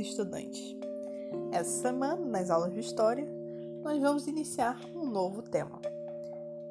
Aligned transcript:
estudantes. 0.00 0.76
Essa 1.52 1.82
semana, 1.82 2.24
nas 2.24 2.50
aulas 2.50 2.72
de 2.72 2.80
História, 2.80 3.26
nós 3.82 4.00
vamos 4.00 4.26
iniciar 4.26 4.78
um 4.94 5.06
novo 5.06 5.42
tema: 5.42 5.80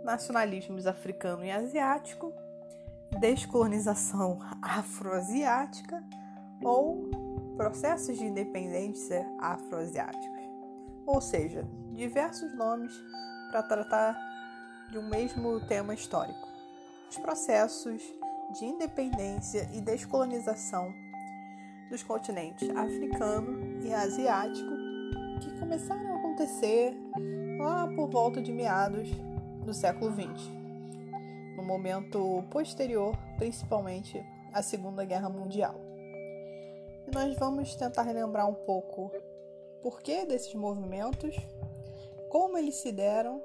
nacionalismos 0.04 0.88
africano 0.88 1.44
e 1.44 1.52
asiático, 1.52 2.34
descolonização 3.20 4.39
afroasiática 4.62 6.04
ou 6.64 7.10
processos 7.57 8.18
de 8.18 8.26
independência 8.26 9.26
afroasiáticos. 9.39 10.39
Ou 11.05 11.20
seja, 11.20 11.68
diversos 11.93 12.55
nomes 12.55 12.93
para 13.52 13.64
tratar 13.64 14.18
de 14.91 14.98
um 14.98 15.09
mesmo 15.09 15.59
tema 15.68 15.93
histórico: 15.93 16.48
os 17.09 17.18
processos 17.18 18.02
de 18.54 18.66
independência 18.66 19.70
e 19.73 19.82
descolonização 19.82 20.94
dos 21.89 22.03
continentes 22.03 22.70
africano 22.70 23.84
e 23.84 23.93
asiático 23.93 24.70
que 25.41 25.59
começaram 25.59 26.13
a 26.13 26.20
acontecer 26.20 26.93
lá 27.57 27.88
por 27.88 28.09
volta 28.09 28.41
de 28.41 28.52
meados 28.52 29.09
do 29.65 29.73
século 29.73 30.12
XX, 30.12 30.48
no 31.55 31.63
momento 31.63 32.43
posterior, 32.52 33.15
principalmente 33.38 34.23
à 34.53 34.62
Segunda 34.62 35.03
Guerra 35.03 35.29
Mundial. 35.29 35.75
E 37.07 37.12
nós 37.12 37.35
vamos 37.38 37.75
tentar 37.75 38.03
relembrar 38.03 38.48
um 38.48 38.53
pouco 38.53 39.12
por 39.81 40.01
que 40.01 40.26
desses 40.26 40.53
movimentos, 40.53 41.35
como 42.29 42.57
eles 42.57 42.76
se 42.76 42.91
deram 42.91 43.41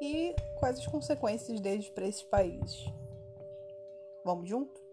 e 0.00 0.34
quais 0.58 0.78
as 0.78 0.86
consequências 0.86 1.60
deles 1.60 1.88
para 1.88 2.06
esses 2.06 2.22
países. 2.22 2.86
Vamos 4.24 4.48
junto? 4.48 4.83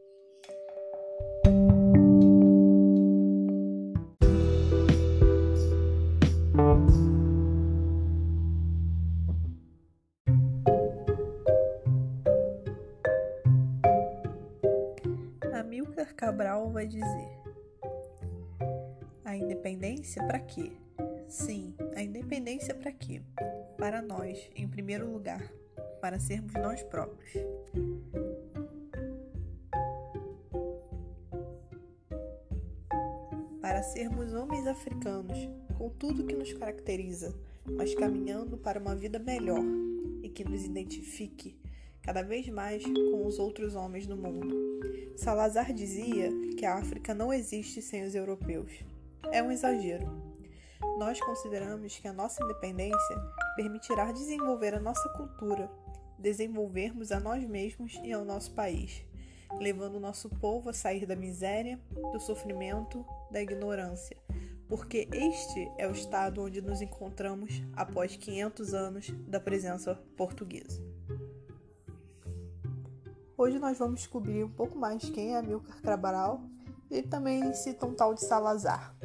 Cabral 16.62 16.70
vai 16.70 16.88
dizer: 16.88 17.40
A 19.26 19.36
independência 19.36 20.24
para 20.26 20.40
quê? 20.40 20.72
Sim, 21.28 21.74
a 21.96 22.04
independência 22.04 22.76
para 22.76 22.92
quê? 22.92 23.22
Para 23.78 24.02
nós, 24.02 24.50
em 24.56 24.68
primeiro 24.68 25.12
lugar, 25.12 25.42
para 26.00 26.20
sermos 26.20 26.54
nós 26.54 26.84
próprios. 26.84 27.32
Para 33.60 33.82
sermos 33.82 34.34
homens 34.34 34.68
africanos, 34.68 35.38
com 35.78 35.90
tudo 35.90 36.26
que 36.26 36.36
nos 36.36 36.54
caracteriza, 36.54 37.34
mas 37.66 37.96
caminhando 37.96 38.58
para 38.58 38.80
uma 38.80 38.96
vida 38.96 39.18
melhor 39.18 39.64
e 40.22 40.30
que 40.30 40.44
nos 40.44 40.64
identifique 40.64 41.58
cada 42.04 42.22
vez 42.22 42.48
mais 42.50 42.84
com 42.84 43.26
os 43.26 43.40
outros 43.40 43.76
homens 43.76 44.06
do 44.06 44.18
mundo. 44.18 44.61
Salazar 45.16 45.74
dizia 45.74 46.32
que 46.58 46.66
a 46.66 46.76
África 46.76 47.14
não 47.14 47.32
existe 47.32 47.82
sem 47.82 48.04
os 48.04 48.16
europeus. 48.16 48.72
É 49.32 49.42
um 49.44 49.52
exagero. 49.52 50.32
Nós 50.98 51.20
consideramos 51.20 51.98
que 51.98 52.08
a 52.08 52.14
nossa 52.14 52.44
independência 52.44 53.16
permitirá 53.56 54.12
desenvolver 54.12 54.74
a 54.74 54.80
nossa 54.80 55.08
cultura, 55.10 55.70
desenvolvermos 56.18 57.12
a 57.12 57.20
nós 57.20 57.44
mesmos 57.44 58.00
e 58.04 58.12
ao 58.12 58.26
nosso 58.26 58.52
país, 58.54 59.04
levando 59.60 59.96
o 59.96 60.00
nosso 60.00 60.30
povo 60.30 60.70
a 60.70 60.74
sair 60.74 61.06
da 61.06 61.16
miséria, 61.16 61.80
do 62.12 62.20
sofrimento, 62.20 63.06
da 63.30 63.42
ignorância, 63.42 64.18
porque 64.68 65.08
este 65.12 65.72
é 65.78 65.88
o 65.88 65.92
estado 65.92 66.42
onde 66.42 66.62
nos 66.62 66.82
encontramos 66.82 67.62
após 67.76 68.16
500 68.16 68.74
anos 68.74 69.10
da 69.28 69.40
presença 69.40 69.96
portuguesa. 70.16 70.91
Hoje 73.42 73.58
nós 73.58 73.80
vamos 73.80 74.02
descobrir 74.02 74.44
um 74.44 74.52
pouco 74.52 74.78
mais 74.78 75.10
quem 75.10 75.34
é 75.34 75.40
Amilcar 75.40 75.82
Cabral 75.82 76.42
e 76.92 77.02
também 77.02 77.52
cita 77.56 77.88
um 77.88 77.96
tal 77.96 78.14
de 78.14 78.24
Salazar. 78.24 78.96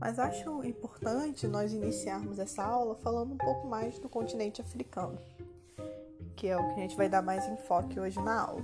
Mas 0.00 0.18
acho 0.18 0.64
importante 0.64 1.46
nós 1.46 1.74
iniciarmos 1.74 2.38
essa 2.38 2.64
aula 2.64 2.94
falando 2.94 3.34
um 3.34 3.36
pouco 3.36 3.66
mais 3.66 3.98
do 3.98 4.08
continente 4.08 4.62
africano, 4.62 5.18
que 6.34 6.48
é 6.48 6.56
o 6.56 6.66
que 6.68 6.80
a 6.80 6.82
gente 6.82 6.96
vai 6.96 7.06
dar 7.06 7.20
mais 7.20 7.46
enfoque 7.46 8.00
hoje 8.00 8.18
na 8.22 8.40
aula. 8.40 8.62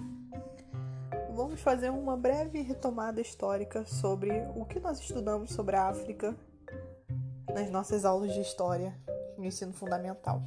Vamos 1.35 1.61
fazer 1.61 1.91
uma 1.91 2.17
breve 2.17 2.63
retomada 2.63 3.21
histórica 3.21 3.85
sobre 3.85 4.31
o 4.57 4.65
que 4.65 4.81
nós 4.81 5.01
estudamos 5.01 5.51
sobre 5.51 5.77
a 5.77 5.89
África 5.89 6.35
nas 7.53 7.71
nossas 7.71 8.07
aulas 8.07 8.33
de 8.33 8.41
história 8.41 8.97
no 9.37 9.45
ensino 9.45 9.75
fundamental. 9.75 10.43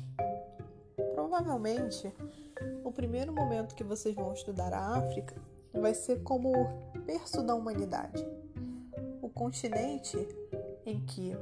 Provavelmente, 1.14 2.12
o 2.84 2.92
primeiro 2.92 3.34
momento 3.34 3.76
que 3.76 3.84
vocês 3.84 4.16
vão 4.16 4.34
estudar 4.34 4.74
a 4.74 4.98
África 4.98 5.36
vai 5.74 5.94
ser 5.94 6.22
como 6.24 6.52
berço 7.06 7.42
da 7.44 7.56
humanidade. 7.56 8.26
O 9.22 9.30
continente 9.30 10.18
em 10.86 11.00
que 11.06 11.36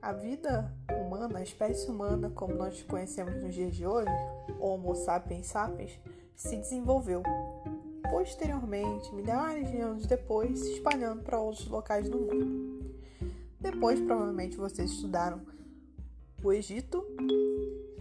a 0.00 0.12
vida 0.12 0.72
humana, 1.00 1.38
a 1.38 1.42
espécie 1.42 1.88
humana, 1.88 2.30
como 2.30 2.54
nós 2.54 2.82
conhecemos 2.82 3.40
nos 3.42 3.54
dias 3.54 3.74
de 3.74 3.86
hoje, 3.86 4.10
Homo 4.60 4.94
sapiens 4.94 5.46
sapiens, 5.46 5.98
se 6.34 6.56
desenvolveu. 6.56 7.22
Posteriormente, 8.10 9.14
milhares 9.14 9.70
de 9.70 9.78
anos 9.78 10.06
depois, 10.06 10.58
se 10.58 10.72
espalhando 10.74 11.22
para 11.22 11.40
outros 11.40 11.66
locais 11.68 12.08
do 12.08 12.18
mundo. 12.18 12.94
Depois, 13.60 14.00
provavelmente, 14.00 14.56
vocês 14.56 14.90
estudaram 14.90 15.40
o 16.42 16.52
Egito, 16.52 17.06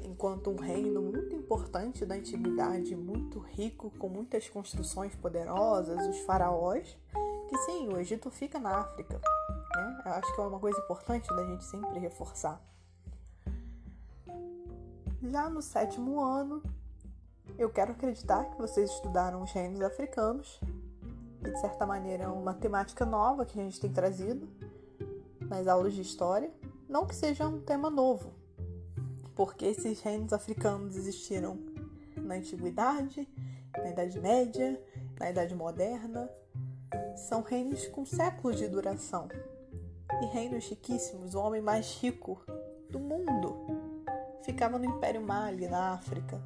enquanto 0.03 0.49
um 0.49 0.55
reino 0.55 1.01
muito 1.01 1.35
importante 1.35 2.05
da 2.05 2.15
antiguidade, 2.15 2.95
muito 2.95 3.39
rico, 3.39 3.91
com 3.99 4.09
muitas 4.09 4.49
construções 4.49 5.15
poderosas, 5.15 6.07
os 6.07 6.19
faraós, 6.21 6.97
que 7.47 7.57
sim, 7.59 7.87
o 7.87 7.97
Egito 7.97 8.31
fica 8.31 8.59
na 8.59 8.79
África. 8.79 9.21
Né? 9.75 10.01
Eu 10.05 10.11
acho 10.13 10.33
que 10.33 10.41
é 10.41 10.43
uma 10.43 10.59
coisa 10.59 10.79
importante 10.79 11.27
da 11.27 11.45
gente 11.45 11.63
sempre 11.65 11.99
reforçar. 11.99 12.59
Já 15.21 15.47
no 15.47 15.61
sétimo 15.61 16.19
ano, 16.19 16.63
eu 17.59 17.69
quero 17.69 17.91
acreditar 17.91 18.45
que 18.45 18.57
vocês 18.57 18.89
estudaram 18.89 19.43
os 19.43 19.51
reinos 19.51 19.81
africanos, 19.81 20.59
e 21.41 21.51
de 21.51 21.59
certa 21.59 21.85
maneira 21.85 22.23
é 22.23 22.27
uma 22.27 22.55
temática 22.55 23.05
nova 23.05 23.45
que 23.45 23.59
a 23.59 23.63
gente 23.63 23.79
tem 23.79 23.91
trazido 23.91 24.49
nas 25.41 25.67
aulas 25.67 25.93
de 25.93 26.01
história. 26.01 26.51
Não 26.91 27.05
que 27.05 27.15
seja 27.15 27.47
um 27.47 27.61
tema 27.61 27.89
novo, 27.89 28.33
porque 29.33 29.63
esses 29.63 30.01
reinos 30.01 30.33
africanos 30.33 30.97
existiram 30.97 31.57
na 32.17 32.35
antiguidade, 32.35 33.25
na 33.77 33.91
Idade 33.91 34.19
Média, 34.19 34.77
na 35.17 35.29
Idade 35.29 35.55
Moderna. 35.55 36.29
São 37.15 37.43
reinos 37.43 37.87
com 37.87 38.05
séculos 38.05 38.57
de 38.57 38.67
duração 38.67 39.29
e 40.21 40.25
reinos 40.25 40.67
riquíssimos. 40.67 41.33
O 41.33 41.39
homem 41.39 41.61
mais 41.61 41.95
rico 42.01 42.43
do 42.89 42.99
mundo 42.99 43.55
ficava 44.43 44.77
no 44.77 44.83
Império 44.83 45.21
Mali, 45.21 45.69
na 45.69 45.93
África. 45.93 46.41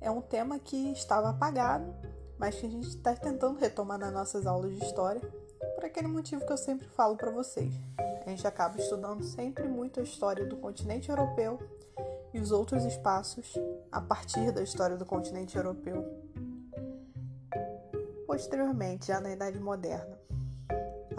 É 0.00 0.10
um 0.10 0.20
tema 0.20 0.58
que 0.58 0.90
estava 0.90 1.30
apagado, 1.30 1.94
mas 2.40 2.54
que 2.54 2.64
a 2.64 2.70
gente 2.70 2.88
está 2.88 3.14
tentando 3.14 3.58
retomar 3.58 3.98
nas 3.98 4.10
nossas 4.10 4.46
aulas 4.46 4.74
de 4.74 4.82
história, 4.82 5.20
por 5.74 5.84
aquele 5.84 6.08
motivo 6.08 6.44
que 6.46 6.50
eu 6.50 6.56
sempre 6.56 6.88
falo 6.88 7.14
para 7.14 7.30
vocês. 7.30 7.74
A 7.98 8.30
gente 8.30 8.46
acaba 8.46 8.78
estudando 8.78 9.22
sempre 9.22 9.68
muito 9.68 10.00
a 10.00 10.02
história 10.02 10.46
do 10.46 10.56
continente 10.56 11.10
europeu 11.10 11.58
e 12.32 12.40
os 12.40 12.50
outros 12.50 12.86
espaços 12.86 13.52
a 13.92 14.00
partir 14.00 14.52
da 14.52 14.62
história 14.62 14.96
do 14.96 15.04
continente 15.04 15.54
europeu. 15.54 16.02
Posteriormente, 18.26 19.08
já 19.08 19.20
na 19.20 19.32
Idade 19.32 19.60
Moderna, 19.60 20.18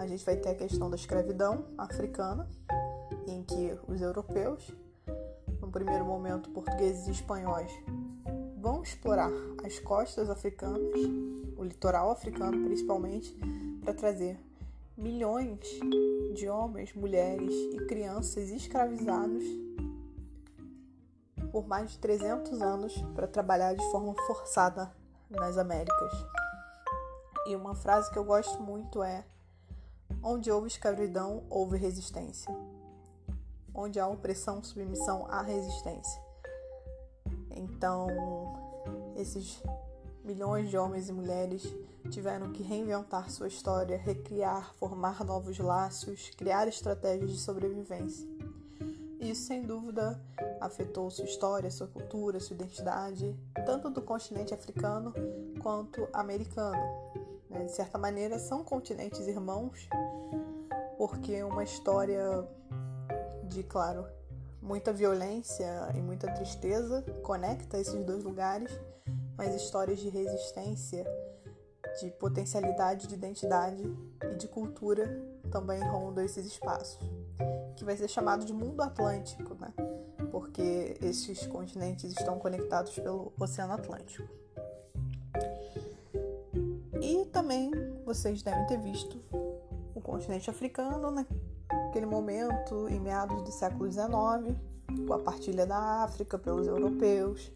a 0.00 0.06
gente 0.08 0.24
vai 0.24 0.36
ter 0.36 0.48
a 0.48 0.54
questão 0.56 0.90
da 0.90 0.96
escravidão 0.96 1.66
africana, 1.78 2.48
em 3.28 3.44
que 3.44 3.78
os 3.86 4.00
europeus, 4.00 4.72
no 5.60 5.70
primeiro 5.70 6.04
momento 6.04 6.50
portugueses 6.50 7.06
e 7.06 7.12
espanhóis, 7.12 7.70
vão 8.62 8.80
explorar 8.80 9.32
as 9.64 9.80
costas 9.80 10.30
africanas, 10.30 10.94
o 11.56 11.64
litoral 11.64 12.12
africano 12.12 12.64
principalmente, 12.64 13.36
para 13.82 13.92
trazer 13.92 14.38
milhões 14.96 15.58
de 16.32 16.48
homens, 16.48 16.94
mulheres 16.94 17.52
e 17.72 17.84
crianças 17.86 18.50
escravizados 18.50 19.42
por 21.50 21.66
mais 21.66 21.90
de 21.90 21.98
300 21.98 22.62
anos 22.62 22.96
para 23.16 23.26
trabalhar 23.26 23.74
de 23.74 23.84
forma 23.90 24.14
forçada 24.28 24.94
nas 25.28 25.58
Américas. 25.58 26.12
E 27.48 27.56
uma 27.56 27.74
frase 27.74 28.12
que 28.12 28.18
eu 28.18 28.24
gosto 28.24 28.62
muito 28.62 29.02
é: 29.02 29.24
Onde 30.22 30.52
houve 30.52 30.68
escravidão, 30.68 31.42
houve 31.50 31.76
resistência. 31.76 32.54
Onde 33.74 33.98
há 33.98 34.06
opressão, 34.06 34.62
submissão, 34.62 35.26
há 35.28 35.42
resistência. 35.42 36.21
Então, 37.56 38.08
esses 39.16 39.62
milhões 40.24 40.70
de 40.70 40.76
homens 40.76 41.08
e 41.08 41.12
mulheres 41.12 41.66
tiveram 42.10 42.52
que 42.52 42.62
reinventar 42.62 43.30
sua 43.30 43.48
história, 43.48 43.96
recriar, 43.96 44.74
formar 44.74 45.24
novos 45.24 45.58
laços, 45.58 46.30
criar 46.36 46.68
estratégias 46.68 47.30
de 47.30 47.38
sobrevivência. 47.38 48.28
Isso, 49.20 49.42
sem 49.46 49.62
dúvida, 49.62 50.20
afetou 50.60 51.08
sua 51.08 51.24
história, 51.24 51.70
sua 51.70 51.86
cultura, 51.86 52.40
sua 52.40 52.54
identidade, 52.54 53.36
tanto 53.64 53.88
do 53.88 54.02
continente 54.02 54.52
africano 54.52 55.14
quanto 55.62 56.08
americano. 56.12 56.82
Né? 57.48 57.64
De 57.64 57.72
certa 57.72 57.98
maneira, 57.98 58.38
são 58.38 58.64
continentes 58.64 59.20
irmãos, 59.28 59.88
porque 60.98 61.40
uma 61.44 61.62
história 61.62 62.44
de, 63.44 63.62
claro, 63.62 64.04
muita 64.62 64.92
violência 64.92 65.90
e 65.94 66.00
muita 66.00 66.32
tristeza 66.32 67.02
conecta 67.22 67.78
esses 67.78 68.02
dois 68.04 68.22
lugares, 68.22 68.70
mas 69.36 69.54
histórias 69.54 69.98
de 69.98 70.08
resistência, 70.08 71.04
de 72.00 72.10
potencialidade 72.12 73.08
de 73.08 73.14
identidade 73.14 73.82
e 74.30 74.34
de 74.36 74.46
cultura 74.46 75.20
também 75.50 75.80
rondam 75.80 76.24
esses 76.24 76.46
espaços 76.46 76.98
que 77.76 77.84
vai 77.84 77.96
ser 77.96 78.08
chamado 78.08 78.44
de 78.44 78.52
mundo 78.52 78.80
atlântico, 78.80 79.54
né? 79.54 79.72
Porque 80.30 80.96
esses 81.02 81.46
continentes 81.46 82.04
estão 82.04 82.38
conectados 82.38 82.94
pelo 82.94 83.32
Oceano 83.38 83.72
Atlântico. 83.72 84.28
E 87.00 87.26
também 87.26 87.72
vocês 88.04 88.42
devem 88.42 88.64
ter 88.66 88.78
visto 88.78 89.20
o 89.94 90.00
continente 90.00 90.48
africano 90.48 91.10
naquele 91.92 92.06
momento, 92.06 92.88
em 92.88 92.98
meados 92.98 93.42
do 93.42 93.52
século 93.52 93.92
XIX, 93.92 94.56
com 95.06 95.12
a 95.12 95.18
partilha 95.18 95.66
da 95.66 96.02
África 96.02 96.38
pelos 96.38 96.66
europeus, 96.66 97.52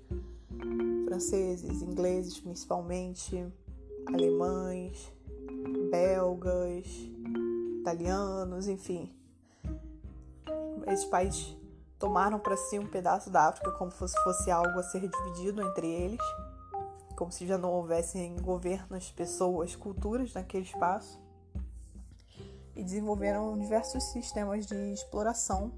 franceses, 1.06 1.80
ingleses 1.80 2.38
principalmente, 2.38 3.50
alemães, 4.06 5.10
belgas, 5.90 6.86
italianos, 7.80 8.68
enfim, 8.68 9.10
esses 10.86 11.06
países 11.06 11.56
tomaram 11.98 12.38
para 12.38 12.58
si 12.58 12.78
um 12.78 12.86
pedaço 12.86 13.30
da 13.30 13.48
África 13.48 13.72
como 13.72 13.90
se 13.90 14.22
fosse 14.22 14.50
algo 14.50 14.78
a 14.78 14.82
ser 14.82 15.08
dividido 15.08 15.62
entre 15.62 15.86
eles, 15.90 16.20
como 17.16 17.32
se 17.32 17.46
já 17.46 17.56
não 17.56 17.72
houvessem 17.72 18.36
governos, 18.36 19.10
pessoas, 19.12 19.74
culturas 19.74 20.34
naquele 20.34 20.64
espaço, 20.64 21.18
e 22.76 22.84
desenvolveram 22.84 23.58
diversos 23.58 24.05
sistemas 24.05 24.67
de 24.67 24.76
exploração 24.93 25.73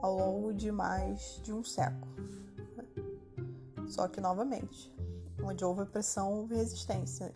ao 0.00 0.16
longo 0.16 0.54
de 0.54 0.70
mais 0.70 1.40
de 1.42 1.52
um 1.52 1.64
século. 1.64 2.12
Só 3.88 4.08
que, 4.08 4.20
novamente, 4.20 4.94
onde 5.42 5.64
houve 5.64 5.84
pressão, 5.84 6.32
houve 6.32 6.54
resistência. 6.54 7.32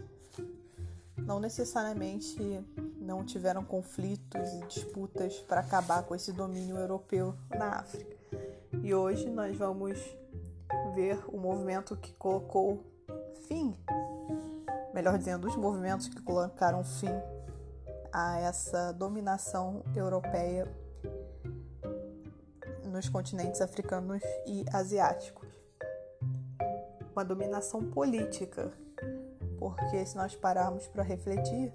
Não 1.18 1.40
necessariamente 1.40 2.64
não 2.98 3.24
tiveram 3.24 3.64
conflitos 3.64 4.52
e 4.54 4.66
disputas 4.66 5.38
para 5.40 5.60
acabar 5.60 6.04
com 6.04 6.14
esse 6.14 6.32
domínio 6.32 6.76
europeu 6.76 7.34
na 7.50 7.80
África. 7.80 8.16
E 8.82 8.94
hoje 8.94 9.28
nós 9.28 9.56
vamos 9.56 9.98
ver 10.94 11.22
o 11.28 11.38
movimento 11.38 11.96
que 11.96 12.12
colocou 12.14 12.84
fim, 13.46 13.76
melhor 14.94 15.18
dizendo, 15.18 15.46
os 15.46 15.56
movimentos 15.56 16.08
que 16.08 16.20
colocaram 16.22 16.82
fim 16.84 17.10
a 18.16 18.38
essa 18.38 18.94
dominação 18.94 19.84
europeia 19.94 20.66
nos 22.82 23.10
continentes 23.10 23.60
africanos 23.60 24.22
e 24.46 24.64
asiáticos. 24.72 25.46
Uma 27.12 27.22
dominação 27.22 27.82
política, 27.90 28.72
porque 29.58 30.06
se 30.06 30.16
nós 30.16 30.34
pararmos 30.34 30.86
para 30.86 31.02
refletir, 31.02 31.74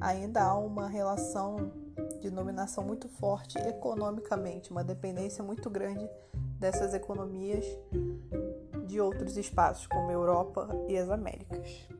ainda 0.00 0.44
há 0.44 0.56
uma 0.56 0.86
relação 0.86 1.72
de 2.20 2.30
dominação 2.30 2.84
muito 2.84 3.08
forte 3.08 3.58
economicamente, 3.58 4.70
uma 4.70 4.84
dependência 4.84 5.42
muito 5.42 5.68
grande 5.68 6.08
dessas 6.60 6.94
economias 6.94 7.66
de 8.86 9.00
outros 9.00 9.36
espaços, 9.36 9.88
como 9.88 10.08
a 10.08 10.12
Europa 10.12 10.68
e 10.86 10.96
as 10.96 11.10
Américas. 11.10 11.97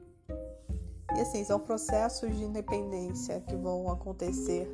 E 1.19 1.21
assim, 1.21 1.43
são 1.43 1.59
processos 1.59 2.37
de 2.37 2.45
independência 2.45 3.41
que 3.41 3.57
vão 3.57 3.91
acontecer 3.91 4.71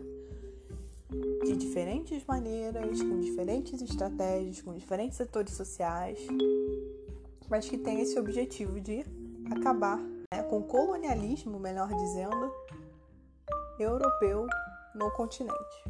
de 1.42 1.56
diferentes 1.56 2.22
maneiras, 2.26 3.02
com 3.02 3.18
diferentes 3.18 3.80
estratégias, 3.80 4.60
com 4.60 4.74
diferentes 4.74 5.16
setores 5.16 5.54
sociais, 5.54 6.18
mas 7.48 7.66
que 7.66 7.78
tem 7.78 8.02
esse 8.02 8.18
objetivo 8.18 8.78
de 8.78 9.06
acabar 9.50 9.96
né, 9.96 10.42
com 10.50 10.58
o 10.58 10.64
colonialismo, 10.64 11.58
melhor 11.58 11.88
dizendo, 11.88 12.52
europeu 13.78 14.46
no 14.94 15.10
continente. 15.12 15.84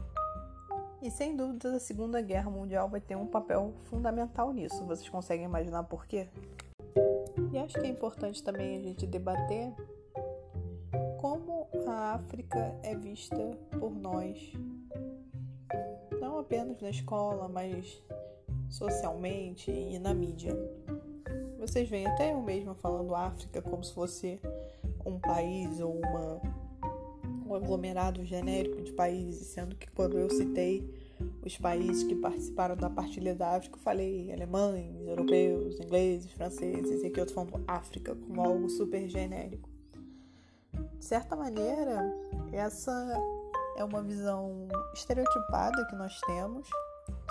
E 1.02 1.10
sem 1.10 1.34
dúvida 1.34 1.74
a 1.74 1.80
Segunda 1.80 2.22
Guerra 2.22 2.48
Mundial 2.48 2.88
vai 2.88 3.00
ter 3.00 3.16
um 3.16 3.26
papel 3.26 3.74
fundamental 3.90 4.52
nisso. 4.52 4.86
Vocês 4.86 5.08
conseguem 5.08 5.46
imaginar 5.46 5.82
por 5.82 6.06
quê? 6.06 6.28
E 7.52 7.58
acho 7.58 7.74
que 7.74 7.86
é 7.86 7.90
importante 7.90 8.40
também 8.40 8.76
a 8.76 8.80
gente 8.80 9.04
debater 9.04 9.74
a 11.94 12.14
África 12.14 12.76
é 12.82 12.96
vista 12.96 13.36
por 13.78 13.94
nós, 13.94 14.52
não 16.20 16.38
apenas 16.38 16.80
na 16.80 16.90
escola, 16.90 17.48
mas 17.48 18.02
socialmente 18.68 19.70
e 19.70 19.98
na 20.00 20.12
mídia. 20.12 20.52
Vocês 21.58 21.88
veem 21.88 22.06
até 22.06 22.32
eu 22.32 22.42
mesma 22.42 22.74
falando 22.74 23.14
África 23.14 23.62
como 23.62 23.84
se 23.84 23.94
fosse 23.94 24.40
um 25.06 25.20
país 25.20 25.80
ou 25.80 25.98
uma 25.98 26.42
um 27.46 27.54
aglomerado 27.54 28.24
genérico 28.24 28.82
de 28.82 28.90
países, 28.92 29.46
sendo 29.48 29.76
que 29.76 29.86
quando 29.90 30.18
eu 30.18 30.30
citei 30.30 30.90
os 31.44 31.56
países 31.58 32.02
que 32.02 32.16
participaram 32.16 32.74
da 32.74 32.88
partilha 32.88 33.34
da 33.34 33.54
África, 33.54 33.76
eu 33.76 33.82
falei 33.82 34.32
alemães, 34.32 35.06
europeus, 35.06 35.78
ingleses, 35.78 36.32
franceses, 36.32 37.02
e 37.02 37.06
aqui 37.06 37.20
eu 37.20 37.26
tô 37.26 37.34
falando 37.34 37.62
África 37.68 38.16
como 38.16 38.40
algo 38.40 38.68
super 38.70 39.06
genérico. 39.08 39.73
De 41.04 41.08
certa 41.08 41.36
maneira, 41.36 42.00
essa 42.50 42.90
é 43.76 43.84
uma 43.84 44.02
visão 44.02 44.66
estereotipada 44.94 45.84
que 45.84 45.94
nós 45.96 46.18
temos 46.22 46.66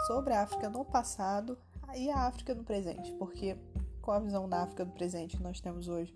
sobre 0.05 0.31
a 0.31 0.43
África 0.43 0.69
no 0.69 0.85
passado 0.85 1.57
e 1.95 2.07
a 2.11 2.27
África 2.27 2.53
no 2.53 2.63
presente, 2.63 3.11
porque 3.13 3.57
qual 3.99 4.17
a 4.17 4.19
visão 4.19 4.47
da 4.47 4.61
África 4.61 4.85
do 4.85 4.91
presente 4.91 5.37
que 5.37 5.41
nós 5.41 5.59
temos 5.59 5.87
hoje? 5.87 6.13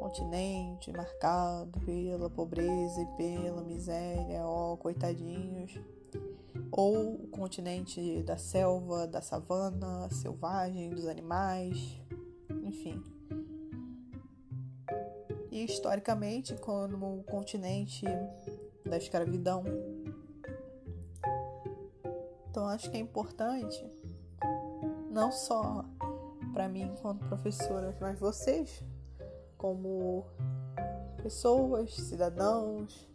continente 0.00 0.90
marcado 0.90 1.78
pela 1.86 2.28
pobreza 2.28 3.00
e 3.00 3.06
pela 3.16 3.62
miséria, 3.62 4.44
ó, 4.44 4.76
coitadinhos. 4.76 5.78
Ou 6.72 7.14
o 7.14 7.28
continente 7.28 8.24
da 8.24 8.36
selva, 8.36 9.06
da 9.06 9.22
savana, 9.22 10.08
selvagem, 10.10 10.90
dos 10.90 11.06
animais, 11.06 12.00
enfim. 12.64 13.00
E 15.58 15.64
historicamente, 15.64 16.54
como 16.54 17.18
o 17.18 17.24
continente 17.24 18.06
da 18.88 18.96
escravidão. 18.96 19.64
Então 22.48 22.68
acho 22.68 22.88
que 22.88 22.96
é 22.96 23.00
importante, 23.00 23.84
não 25.10 25.32
só 25.32 25.84
para 26.52 26.68
mim 26.68 26.82
enquanto 26.82 27.26
professora, 27.26 27.92
mas 28.00 28.16
vocês 28.20 28.84
como 29.56 30.24
pessoas, 31.24 31.92
cidadãos, 31.92 33.10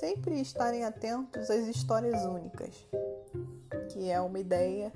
sempre 0.00 0.40
estarem 0.40 0.84
atentos 0.84 1.48
às 1.50 1.68
histórias 1.68 2.24
únicas, 2.24 2.74
que 3.92 4.10
é 4.10 4.20
uma 4.20 4.40
ideia 4.40 4.92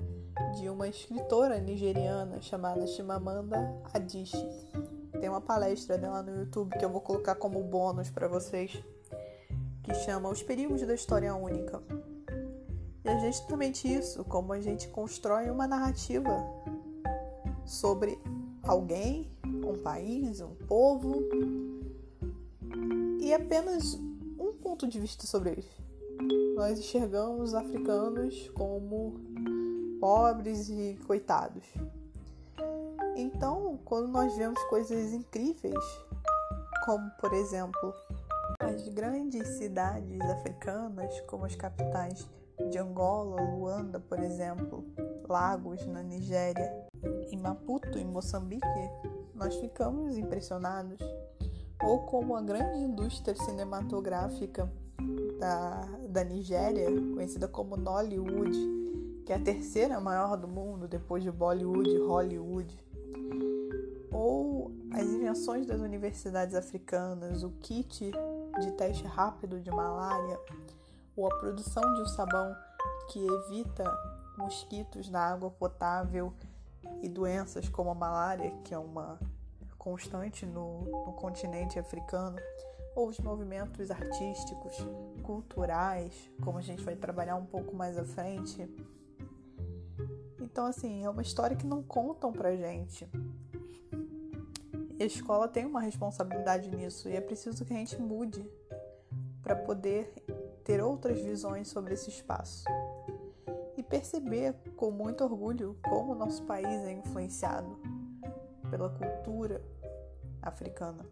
de 0.59 0.67
uma 0.67 0.89
escritora 0.89 1.57
nigeriana 1.57 2.41
chamada 2.41 2.85
Chimamanda 2.85 3.81
Adichie. 3.93 4.92
Tem 5.23 5.29
uma 5.29 5.39
palestra 5.39 5.97
dela 5.97 6.21
no 6.21 6.37
YouTube 6.37 6.77
que 6.77 6.83
eu 6.83 6.89
vou 6.89 6.99
colocar 6.99 7.35
como 7.35 7.63
bônus 7.63 8.09
para 8.09 8.27
vocês, 8.27 8.83
que 9.81 9.93
chama 9.93 10.27
Os 10.27 10.43
Perigos 10.43 10.81
da 10.81 10.93
História 10.93 11.33
Única. 11.33 11.81
E 13.05 13.07
é 13.07 13.17
justamente 13.21 13.87
isso, 13.87 14.25
como 14.25 14.51
a 14.51 14.59
gente 14.59 14.89
constrói 14.89 15.49
uma 15.49 15.65
narrativa 15.65 16.29
sobre 17.63 18.19
alguém 18.63 19.31
um 19.45 19.81
país, 19.81 20.41
um 20.41 20.55
povo 20.67 21.23
e 23.21 23.33
apenas 23.33 23.93
um 24.37 24.51
ponto 24.61 24.85
de 24.85 24.99
vista 24.99 25.25
sobre 25.25 25.51
eles. 25.51 25.69
Nós 26.53 26.77
enxergamos 26.77 27.51
os 27.51 27.55
africanos 27.55 28.49
como 28.49 29.21
pobres 30.01 30.67
e 30.67 30.99
coitados. 31.07 31.63
Então, 33.15 33.79
quando 33.85 34.07
nós 34.07 34.35
vemos 34.35 34.61
coisas 34.65 35.13
incríveis, 35.13 35.83
como 36.85 37.09
por 37.19 37.33
exemplo 37.33 37.93
as 38.59 38.87
grandes 38.89 39.47
cidades 39.57 40.19
africanas, 40.21 41.19
como 41.21 41.45
as 41.45 41.55
capitais 41.55 42.27
de 42.69 42.77
Angola, 42.77 43.41
Luanda, 43.41 43.99
por 43.99 44.19
exemplo, 44.19 44.85
Lagos, 45.27 45.85
na 45.85 46.01
Nigéria, 46.01 46.71
em 47.31 47.37
Maputo, 47.37 47.97
em 47.97 48.05
Moçambique, 48.05 48.67
nós 49.35 49.55
ficamos 49.55 50.17
impressionados. 50.17 50.99
Ou 51.83 51.99
como 52.05 52.35
a 52.35 52.41
grande 52.41 52.79
indústria 52.79 53.35
cinematográfica 53.35 54.71
da, 55.39 55.81
da 56.07 56.23
Nigéria, 56.23 56.85
conhecida 57.13 57.47
como 57.47 57.75
Nollywood, 57.75 58.57
que 59.25 59.33
é 59.33 59.35
a 59.35 59.39
terceira 59.39 59.99
maior 59.99 60.37
do 60.37 60.47
mundo 60.47 60.87
depois 60.87 61.23
de 61.23 61.31
Bollywood 61.31 61.89
e 61.89 61.99
Hollywood. 61.99 62.92
Ou 64.11 64.71
as 64.91 65.03
invenções 65.07 65.65
das 65.65 65.81
universidades 65.81 66.55
africanas, 66.55 67.43
o 67.43 67.49
kit 67.61 68.11
de 68.59 68.71
teste 68.73 69.05
rápido 69.05 69.59
de 69.59 69.71
malária, 69.71 70.39
ou 71.15 71.27
a 71.27 71.39
produção 71.39 71.81
de 71.93 72.01
um 72.01 72.05
sabão 72.05 72.55
que 73.09 73.19
evita 73.19 73.83
mosquitos 74.37 75.09
na 75.09 75.19
água 75.19 75.49
potável 75.49 76.33
e 77.01 77.09
doenças 77.09 77.67
como 77.69 77.89
a 77.89 77.95
malária, 77.95 78.51
que 78.63 78.73
é 78.73 78.77
uma 78.77 79.19
constante 79.77 80.45
no, 80.45 80.81
no 80.81 81.13
continente 81.13 81.77
africano, 81.77 82.37
ou 82.95 83.09
os 83.09 83.19
movimentos 83.19 83.89
artísticos, 83.89 84.77
culturais, 85.23 86.31
como 86.43 86.57
a 86.57 86.61
gente 86.61 86.83
vai 86.83 86.95
trabalhar 86.95 87.35
um 87.35 87.45
pouco 87.45 87.75
mais 87.75 87.97
à 87.97 88.03
frente. 88.03 88.69
Então, 90.43 90.65
assim, 90.65 91.05
é 91.05 91.09
uma 91.09 91.21
história 91.21 91.55
que 91.55 91.65
não 91.65 91.81
contam 91.81 92.31
pra 92.33 92.53
gente. 92.55 93.09
E 94.99 95.01
a 95.01 95.05
escola 95.05 95.47
tem 95.47 95.65
uma 95.65 95.79
responsabilidade 95.79 96.69
nisso 96.69 97.09
e 97.09 97.15
é 97.15 97.21
preciso 97.21 97.63
que 97.65 97.73
a 97.73 97.77
gente 97.77 97.99
mude 97.99 98.45
para 99.41 99.55
poder 99.55 100.13
ter 100.63 100.81
outras 100.81 101.19
visões 101.19 101.69
sobre 101.69 101.93
esse 101.93 102.09
espaço 102.09 102.65
e 103.77 103.81
perceber 103.81 104.53
com 104.75 104.91
muito 104.91 105.23
orgulho 105.23 105.77
como 105.81 106.11
o 106.11 106.15
nosso 106.15 106.43
país 106.43 106.85
é 106.85 106.91
influenciado 106.91 107.79
pela 108.69 108.89
cultura 108.89 109.61
africana. 110.41 111.05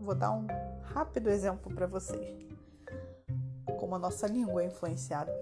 Vou 0.00 0.14
dar 0.14 0.32
um 0.32 0.46
rápido 0.82 1.28
exemplo 1.28 1.72
para 1.74 1.86
vocês. 1.86 2.48
Como 3.78 3.94
a 3.94 3.98
nossa 3.98 4.26
língua 4.26 4.62
é 4.62 4.66
influenciada. 4.66 5.32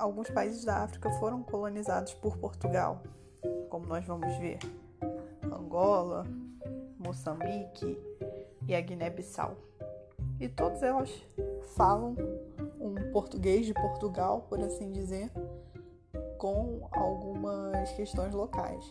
Alguns 0.00 0.30
países 0.30 0.64
da 0.64 0.78
África 0.78 1.10
foram 1.18 1.42
colonizados 1.42 2.14
por 2.14 2.38
Portugal, 2.38 3.02
como 3.68 3.84
nós 3.84 4.02
vamos 4.06 4.34
ver. 4.38 4.58
Angola, 5.44 6.26
Moçambique 6.98 7.98
e 8.66 8.74
a 8.74 8.80
Guiné-Bissau. 8.80 9.54
E 10.40 10.48
todas 10.48 10.82
elas 10.82 11.10
falam 11.76 12.16
um 12.80 13.12
português 13.12 13.66
de 13.66 13.74
Portugal, 13.74 14.46
por 14.48 14.58
assim 14.60 14.90
dizer, 14.90 15.30
com 16.38 16.88
algumas 16.92 17.92
questões 17.92 18.32
locais. 18.32 18.90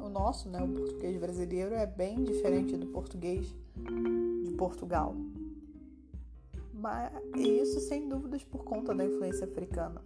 O 0.00 0.08
nosso, 0.08 0.48
né, 0.48 0.62
o 0.62 0.68
português 0.68 1.16
brasileiro, 1.18 1.74
é 1.74 1.86
bem 1.86 2.22
diferente 2.22 2.76
do 2.76 2.86
português 2.86 3.52
de 4.44 4.52
Portugal. 4.52 5.12
Mas 6.72 7.10
isso 7.34 7.80
sem 7.80 8.08
dúvidas 8.08 8.44
por 8.44 8.62
conta 8.62 8.94
da 8.94 9.04
influência 9.04 9.44
africana. 9.44 10.05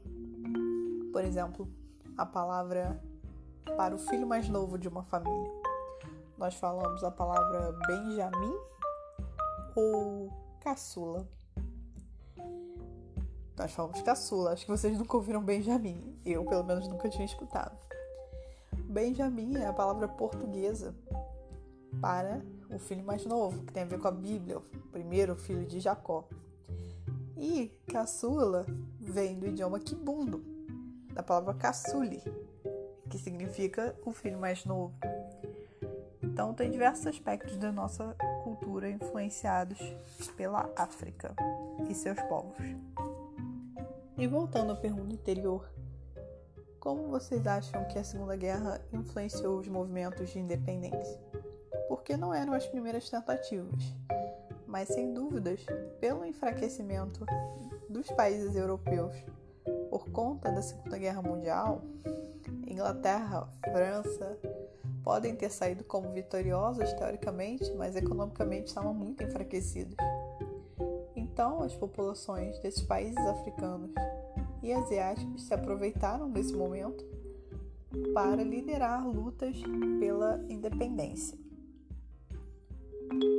Por 1.12 1.24
exemplo, 1.24 1.68
a 2.16 2.24
palavra 2.24 3.00
para 3.76 3.94
o 3.94 3.98
filho 3.98 4.26
mais 4.26 4.48
novo 4.48 4.78
de 4.78 4.88
uma 4.88 5.02
família. 5.02 5.50
Nós 6.36 6.54
falamos 6.54 7.04
a 7.04 7.10
palavra 7.10 7.72
Benjamin 7.86 8.54
ou 9.74 10.30
caçula. 10.60 11.28
Nós 13.56 13.72
falamos 13.72 14.00
caçula, 14.02 14.52
acho 14.52 14.64
que 14.64 14.70
vocês 14.70 14.98
nunca 14.98 15.16
ouviram 15.16 15.42
Benjamin. 15.42 16.18
Eu, 16.24 16.44
pelo 16.44 16.64
menos, 16.64 16.88
nunca 16.88 17.08
tinha 17.08 17.26
escutado. 17.26 17.76
Benjamin 18.86 19.56
é 19.58 19.66
a 19.66 19.72
palavra 19.72 20.08
portuguesa 20.08 20.94
para 22.00 22.42
o 22.70 22.78
filho 22.78 23.04
mais 23.04 23.26
novo, 23.26 23.62
que 23.64 23.72
tem 23.72 23.82
a 23.82 23.86
ver 23.86 23.98
com 23.98 24.08
a 24.08 24.12
Bíblia, 24.12 24.58
o 24.58 24.62
primeiro 24.90 25.36
filho 25.36 25.66
de 25.66 25.78
Jacó. 25.78 26.26
E 27.36 27.68
caçula 27.86 28.66
vem 28.98 29.38
do 29.38 29.46
idioma 29.46 29.78
quibundo, 29.78 30.42
da 31.12 31.22
palavra 31.22 31.54
caçule, 31.54 32.22
que 33.08 33.18
significa 33.18 33.94
o 34.04 34.12
filho 34.12 34.38
mais 34.38 34.64
novo. 34.64 34.94
Então, 36.22 36.54
tem 36.54 36.70
diversos 36.70 37.06
aspectos 37.06 37.56
da 37.56 37.72
nossa 37.72 38.14
cultura 38.44 38.88
influenciados 38.88 39.78
pela 40.36 40.70
África 40.76 41.34
e 41.88 41.94
seus 41.94 42.20
povos. 42.22 42.56
E 44.16 44.26
voltando 44.26 44.72
à 44.72 44.76
pergunta 44.76 45.14
anterior, 45.14 45.68
como 46.78 47.08
vocês 47.08 47.46
acham 47.46 47.84
que 47.88 47.98
a 47.98 48.04
Segunda 48.04 48.36
Guerra 48.36 48.80
influenciou 48.92 49.58
os 49.58 49.68
movimentos 49.68 50.30
de 50.30 50.38
independência? 50.38 51.20
Porque 51.88 52.16
não 52.16 52.32
eram 52.32 52.52
as 52.52 52.66
primeiras 52.66 53.08
tentativas, 53.10 53.82
mas 54.66 54.88
sem 54.88 55.12
dúvidas, 55.12 55.64
pelo 56.00 56.24
enfraquecimento 56.24 57.26
dos 57.88 58.06
países 58.12 58.54
europeus 58.54 59.14
conta 60.10 60.50
da 60.50 60.62
Segunda 60.62 60.98
Guerra 60.98 61.22
Mundial, 61.22 61.82
Inglaterra, 62.66 63.48
França 63.64 64.38
podem 65.02 65.34
ter 65.34 65.50
saído 65.50 65.82
como 65.84 66.12
vitoriosos 66.12 66.92
teoricamente, 66.94 67.72
mas 67.74 67.96
economicamente 67.96 68.68
estavam 68.68 68.94
muito 68.94 69.22
enfraquecidos. 69.22 69.96
Então, 71.16 71.62
as 71.62 71.74
populações 71.74 72.58
desses 72.60 72.82
países 72.82 73.18
africanos 73.18 73.90
e 74.62 74.72
asiáticos 74.72 75.42
se 75.42 75.54
aproveitaram 75.54 76.30
desse 76.30 76.54
momento 76.54 77.04
para 78.14 78.42
liderar 78.42 79.06
lutas 79.08 79.56
pela 79.98 80.44
independência 80.48 81.38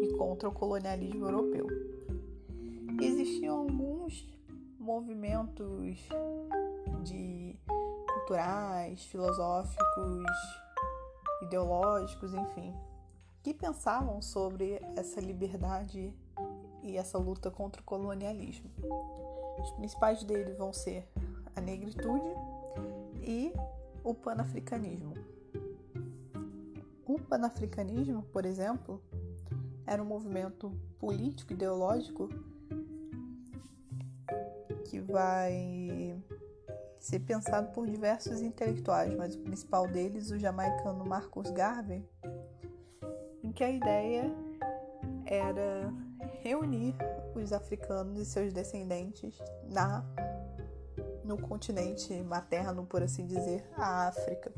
e 0.03 0.13
contra 0.17 0.49
o 0.49 0.51
colonialismo 0.51 1.25
europeu. 1.25 1.67
Existiam 3.01 3.59
alguns 3.59 4.27
movimentos 4.77 5.99
de 7.01 7.59
culturais, 8.07 9.03
filosóficos, 9.05 10.25
ideológicos, 11.41 12.33
enfim, 12.33 12.73
que 13.43 13.53
pensavam 13.53 14.21
sobre 14.21 14.79
essa 14.95 15.19
liberdade 15.19 16.13
e 16.83 16.97
essa 16.97 17.17
luta 17.17 17.49
contra 17.49 17.81
o 17.81 17.85
colonialismo. 17.85 18.69
Os 19.59 19.71
principais 19.71 20.23
deles 20.23 20.57
vão 20.57 20.71
ser 20.71 21.07
a 21.55 21.61
negritude 21.61 22.33
e 23.21 23.53
o 24.03 24.13
panafricanismo. 24.13 25.13
O 27.05 27.19
panafricanismo, 27.19 28.23
por 28.23 28.45
exemplo, 28.45 29.01
era 29.85 30.01
um 30.01 30.05
movimento 30.05 30.71
político 30.99 31.53
ideológico 31.53 32.29
que 34.85 34.99
vai 34.99 36.10
ser 37.01 37.19
pensado 37.21 37.71
por 37.71 37.87
diversos 37.87 38.41
intelectuais, 38.41 39.13
mas 39.15 39.33
o 39.33 39.39
principal 39.39 39.87
deles, 39.87 40.29
o 40.29 40.37
jamaicano 40.37 41.03
Marcus 41.03 41.49
Garvey, 41.49 42.07
em 43.43 43.51
que 43.51 43.63
a 43.63 43.71
ideia 43.71 44.31
era 45.25 45.91
reunir 46.43 46.95
os 47.33 47.51
africanos 47.51 48.19
e 48.19 48.25
seus 48.25 48.53
descendentes 48.53 49.35
na 49.67 50.05
no 51.23 51.37
continente 51.37 52.13
materno, 52.23 52.85
por 52.85 53.01
assim 53.01 53.25
dizer, 53.25 53.63
a 53.77 54.07
África, 54.07 54.51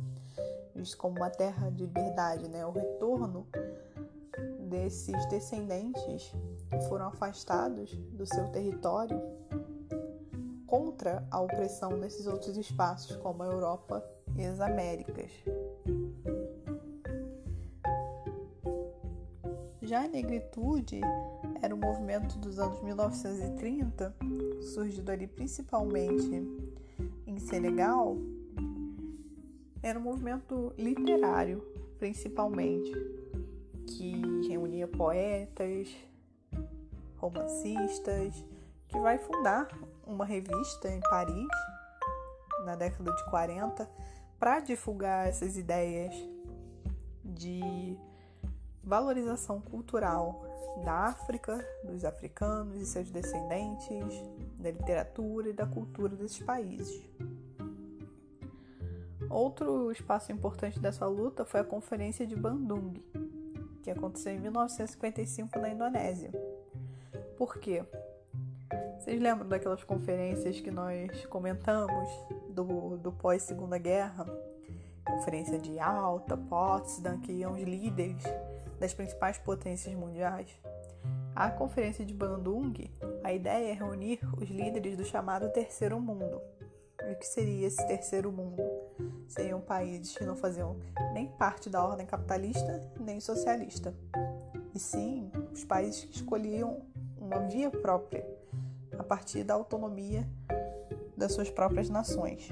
visto 0.75 0.97
como 0.97 1.17
uma 1.17 1.29
terra 1.29 1.69
de 1.69 1.83
liberdade, 1.83 2.49
né? 2.49 2.65
O 2.65 2.71
retorno 2.71 3.47
desses 4.59 5.25
descendentes 5.27 6.33
que 6.69 6.81
foram 6.89 7.07
afastados 7.07 7.95
do 8.11 8.25
seu 8.25 8.49
território 8.49 9.21
contra 10.73 11.23
a 11.29 11.39
opressão 11.39 11.95
nesses 11.97 12.25
outros 12.25 12.57
espaços, 12.57 13.15
como 13.17 13.43
a 13.43 13.45
Europa 13.45 14.03
e 14.35 14.43
as 14.43 14.59
Américas. 14.59 15.29
Já 19.83 20.05
a 20.05 20.07
negritude 20.07 20.99
era 21.61 21.75
um 21.75 21.77
movimento 21.77 22.39
dos 22.39 22.57
anos 22.57 22.81
1930, 22.81 24.15
surgido 24.73 25.11
ali 25.11 25.27
principalmente 25.27 26.43
em 27.27 27.37
Senegal. 27.37 28.17
Era 29.83 29.99
um 29.99 30.01
movimento 30.01 30.73
literário, 30.75 31.63
principalmente, 31.99 32.91
que 33.85 34.19
reunia 34.47 34.87
poetas, 34.87 35.95
romancistas, 37.19 38.43
que 38.87 38.97
vai 38.99 39.19
fundar 39.19 39.67
uma 40.05 40.25
revista 40.25 40.89
em 40.89 40.99
Paris 41.01 41.47
na 42.65 42.75
década 42.75 43.13
de 43.13 43.25
40 43.25 43.89
para 44.39 44.59
divulgar 44.59 45.27
essas 45.27 45.57
ideias 45.57 46.13
de 47.23 47.97
valorização 48.83 49.61
cultural 49.61 50.43
da 50.83 51.05
África, 51.05 51.65
dos 51.83 52.03
africanos 52.03 52.81
e 52.81 52.85
seus 52.85 53.09
descendentes, 53.09 54.13
da 54.57 54.71
literatura 54.71 55.49
e 55.49 55.53
da 55.53 55.65
cultura 55.65 56.15
desses 56.15 56.39
países. 56.39 57.03
Outro 59.29 59.91
espaço 59.91 60.31
importante 60.31 60.79
dessa 60.79 61.05
luta 61.07 61.45
foi 61.45 61.61
a 61.61 61.63
Conferência 61.63 62.25
de 62.25 62.35
Bandung, 62.35 62.93
que 63.81 63.89
aconteceu 63.89 64.33
em 64.33 64.39
1955 64.39 65.59
na 65.59 65.69
Indonésia. 65.69 66.31
Por 67.37 67.57
quê? 67.57 67.83
Vocês 69.03 69.21
lembram 69.21 69.49
daquelas 69.49 69.83
conferências 69.83 70.61
que 70.61 70.71
nós 70.71 71.25
comentamos 71.25 72.07
do, 72.47 72.95
do 72.95 73.11
pós-segunda 73.11 73.77
guerra? 73.77 74.25
Conferência 75.05 75.59
de 75.59 75.77
Alta, 75.77 76.37
Potsdam, 76.37 77.19
que 77.19 77.33
iam 77.33 77.51
os 77.51 77.61
líderes 77.61 78.23
das 78.79 78.93
principais 78.93 79.37
potências 79.37 79.93
mundiais. 79.93 80.47
A 81.35 81.51
Conferência 81.51 82.05
de 82.05 82.13
Bandung, 82.13 82.73
a 83.25 83.33
ideia 83.33 83.71
é 83.71 83.73
reunir 83.73 84.21
os 84.37 84.49
líderes 84.49 84.95
do 84.95 85.03
chamado 85.03 85.49
Terceiro 85.49 85.99
Mundo. 85.99 86.39
E 87.05 87.11
o 87.11 87.17
que 87.17 87.27
seria 87.27 87.67
esse 87.67 87.85
Terceiro 87.85 88.31
Mundo? 88.31 88.63
Seriam 89.27 89.59
países 89.59 90.17
que 90.17 90.23
não 90.23 90.37
faziam 90.37 90.77
nem 91.13 91.27
parte 91.27 91.69
da 91.69 91.85
ordem 91.85 92.05
capitalista 92.05 92.89
nem 92.97 93.19
socialista, 93.19 93.93
e 94.73 94.79
sim 94.79 95.29
os 95.51 95.65
países 95.65 96.05
que 96.05 96.15
escolhiam 96.15 96.83
uma 97.17 97.39
via 97.49 97.69
própria 97.69 98.25
a 98.97 99.03
partir 99.03 99.43
da 99.43 99.53
autonomia 99.53 100.27
das 101.17 101.33
suas 101.33 101.49
próprias 101.49 101.89
nações. 101.89 102.49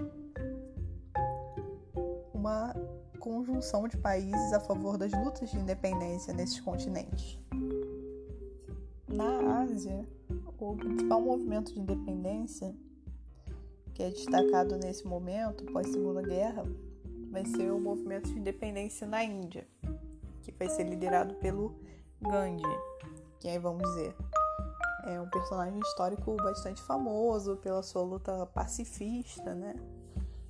Uma 2.33 2.73
conjunção 3.19 3.87
de 3.87 3.97
países 3.97 4.53
a 4.53 4.59
favor 4.59 4.97
das 4.97 5.11
lutas 5.11 5.49
de 5.51 5.57
independência 5.57 6.33
nesses 6.33 6.59
continentes. 6.59 7.39
Na 9.07 9.61
Ásia, 9.61 10.07
o 10.57 10.75
principal 10.75 11.21
movimento 11.21 11.73
de 11.73 11.79
independência 11.79 12.75
que 13.93 14.03
é 14.03 14.09
destacado 14.09 14.77
nesse 14.77 15.05
momento, 15.05 15.65
pós-Segunda 15.65 16.21
Guerra, 16.21 16.63
vai 17.29 17.45
ser 17.45 17.71
o 17.71 17.79
movimento 17.79 18.29
de 18.29 18.39
independência 18.39 19.05
na 19.05 19.23
Índia, 19.23 19.67
que 20.41 20.51
vai 20.51 20.69
ser 20.69 20.83
liderado 20.83 21.35
pelo 21.35 21.75
Gandhi, 22.21 22.63
que 23.39 23.47
aí 23.47 23.59
vamos 23.59 23.83
dizer 23.89 24.15
é 25.05 25.19
um 25.19 25.29
personagem 25.29 25.79
histórico 25.79 26.35
bastante 26.35 26.81
famoso 26.81 27.57
pela 27.57 27.81
sua 27.81 28.03
luta 28.03 28.45
pacifista, 28.47 29.53
né? 29.53 29.75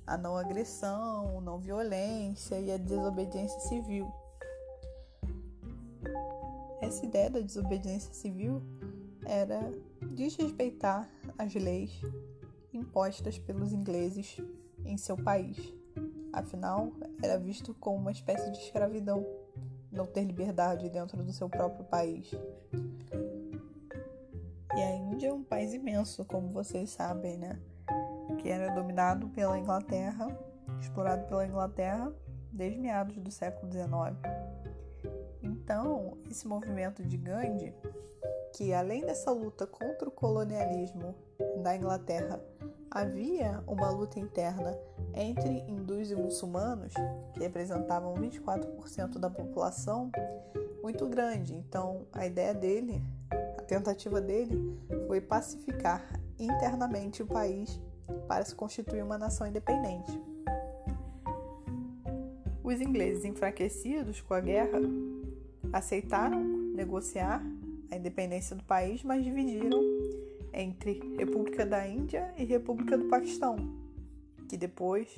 A 0.06 0.16
não 0.16 0.36
agressão, 0.36 1.40
não 1.40 1.58
violência 1.58 2.58
e 2.58 2.70
a 2.70 2.76
desobediência 2.76 3.60
civil. 3.60 4.12
Essa 6.80 7.06
ideia 7.06 7.30
da 7.30 7.40
desobediência 7.40 8.12
civil 8.12 8.62
era 9.24 9.72
desrespeitar 10.12 11.08
as 11.38 11.54
leis 11.54 12.00
impostas 12.72 13.38
pelos 13.38 13.72
ingleses 13.72 14.36
em 14.84 14.96
seu 14.96 15.16
país. 15.16 15.72
Afinal, 16.32 16.92
era 17.22 17.38
visto 17.38 17.74
como 17.74 17.98
uma 17.98 18.10
espécie 18.10 18.50
de 18.50 18.58
escravidão 18.58 19.24
não 19.90 20.06
ter 20.06 20.24
liberdade 20.24 20.88
dentro 20.88 21.22
do 21.22 21.32
seu 21.32 21.48
próprio 21.48 21.84
país. 21.84 22.30
Imenso, 25.82 26.24
como 26.24 26.48
vocês 26.48 26.90
sabem, 26.90 27.36
né? 27.36 27.58
Que 28.38 28.48
era 28.48 28.72
dominado 28.72 29.28
pela 29.28 29.58
Inglaterra, 29.58 30.28
explorado 30.80 31.26
pela 31.26 31.44
Inglaterra 31.44 32.12
desde 32.52 32.78
meados 32.78 33.16
do 33.18 33.30
século 33.30 33.70
XIX. 33.70 34.16
Então, 35.42 36.16
esse 36.30 36.46
movimento 36.46 37.04
de 37.04 37.16
Gandhi, 37.16 37.74
que 38.54 38.72
além 38.72 39.04
dessa 39.04 39.32
luta 39.32 39.66
contra 39.66 40.08
o 40.08 40.12
colonialismo 40.12 41.14
da 41.62 41.74
Inglaterra, 41.74 42.40
havia 42.88 43.62
uma 43.66 43.90
luta 43.90 44.20
interna 44.20 44.78
entre 45.14 45.64
hindus 45.66 46.10
e 46.10 46.14
muçulmanos, 46.14 46.94
que 47.34 47.40
representavam 47.40 48.14
24% 48.14 49.18
da 49.18 49.28
população, 49.28 50.12
muito 50.82 51.06
grande. 51.08 51.54
Então, 51.54 52.06
a 52.12 52.24
ideia 52.26 52.54
dele 52.54 53.02
tentativa 53.72 54.20
dele 54.20 54.78
foi 55.06 55.18
pacificar 55.18 56.04
internamente 56.38 57.22
o 57.22 57.26
país 57.26 57.80
para 58.28 58.44
se 58.44 58.54
constituir 58.54 59.02
uma 59.02 59.16
nação 59.16 59.46
independente. 59.46 60.12
Os 62.62 62.80
ingleses, 62.80 63.24
enfraquecidos 63.24 64.20
com 64.20 64.34
a 64.34 64.40
guerra, 64.40 64.78
aceitaram 65.72 66.42
negociar 66.74 67.42
a 67.90 67.96
independência 67.96 68.54
do 68.54 68.62
país, 68.62 69.02
mas 69.02 69.24
dividiram 69.24 69.80
entre 70.52 71.00
República 71.16 71.64
da 71.64 71.86
Índia 71.88 72.30
e 72.36 72.44
República 72.44 72.98
do 72.98 73.06
Paquistão, 73.06 73.56
que 74.50 74.56
depois 74.58 75.08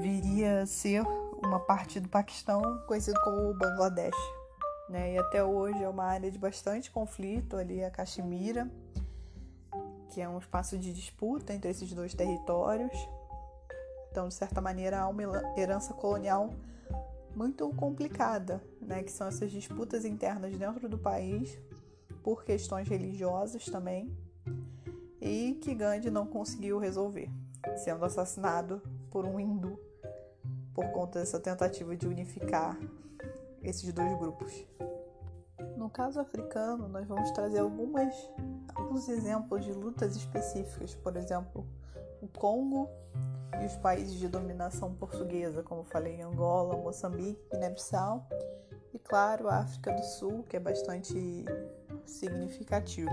viria 0.00 0.62
a 0.62 0.66
ser 0.66 1.02
uma 1.44 1.58
parte 1.58 1.98
do 1.98 2.08
Paquistão 2.08 2.62
conhecido 2.86 3.18
como 3.24 3.54
Bangladesh 3.54 4.37
né? 4.88 5.14
E 5.14 5.18
até 5.18 5.42
hoje 5.42 5.82
é 5.82 5.88
uma 5.88 6.04
área 6.04 6.30
de 6.30 6.38
bastante 6.38 6.90
conflito 6.90 7.56
ali, 7.56 7.82
a 7.82 7.90
Caxemira, 7.90 8.70
que 10.10 10.20
é 10.20 10.28
um 10.28 10.38
espaço 10.38 10.78
de 10.78 10.92
disputa 10.92 11.52
entre 11.52 11.70
esses 11.70 11.92
dois 11.92 12.14
territórios. 12.14 12.92
Então, 14.10 14.28
de 14.28 14.34
certa 14.34 14.60
maneira, 14.60 15.00
há 15.00 15.08
uma 15.08 15.22
herança 15.56 15.92
colonial 15.92 16.50
muito 17.34 17.68
complicada, 17.74 18.62
né? 18.80 19.02
Que 19.02 19.12
são 19.12 19.28
essas 19.28 19.50
disputas 19.50 20.04
internas 20.04 20.56
dentro 20.56 20.88
do 20.88 20.98
país 20.98 21.58
por 22.22 22.44
questões 22.44 22.88
religiosas 22.88 23.64
também 23.66 24.10
e 25.20 25.58
que 25.60 25.74
Gandhi 25.74 26.10
não 26.10 26.26
conseguiu 26.26 26.78
resolver, 26.78 27.30
sendo 27.76 28.04
assassinado 28.04 28.82
por 29.10 29.24
um 29.24 29.38
hindu 29.38 29.78
por 30.74 30.86
conta 30.92 31.18
dessa 31.18 31.40
tentativa 31.40 31.96
de 31.96 32.06
unificar 32.06 32.78
esses 33.68 33.92
dois 33.92 34.12
grupos. 34.18 34.66
No 35.76 35.90
caso 35.90 36.20
africano, 36.20 36.88
nós 36.88 37.06
vamos 37.06 37.30
trazer 37.32 37.58
algumas, 37.58 38.14
alguns 38.74 39.08
exemplos 39.08 39.64
de 39.64 39.72
lutas 39.72 40.16
específicas, 40.16 40.94
por 40.94 41.16
exemplo, 41.16 41.66
o 42.20 42.28
Congo 42.28 42.88
e 43.60 43.66
os 43.66 43.76
países 43.76 44.14
de 44.14 44.28
dominação 44.28 44.94
portuguesa, 44.94 45.62
como 45.62 45.84
falei, 45.84 46.20
Angola, 46.20 46.76
Moçambique, 46.76 47.40
Guiné-Bissau, 47.52 48.26
e 48.92 48.98
claro, 48.98 49.48
a 49.48 49.58
África 49.58 49.92
do 49.92 50.02
Sul, 50.02 50.44
que 50.44 50.56
é 50.56 50.60
bastante 50.60 51.44
significativo. 52.06 53.10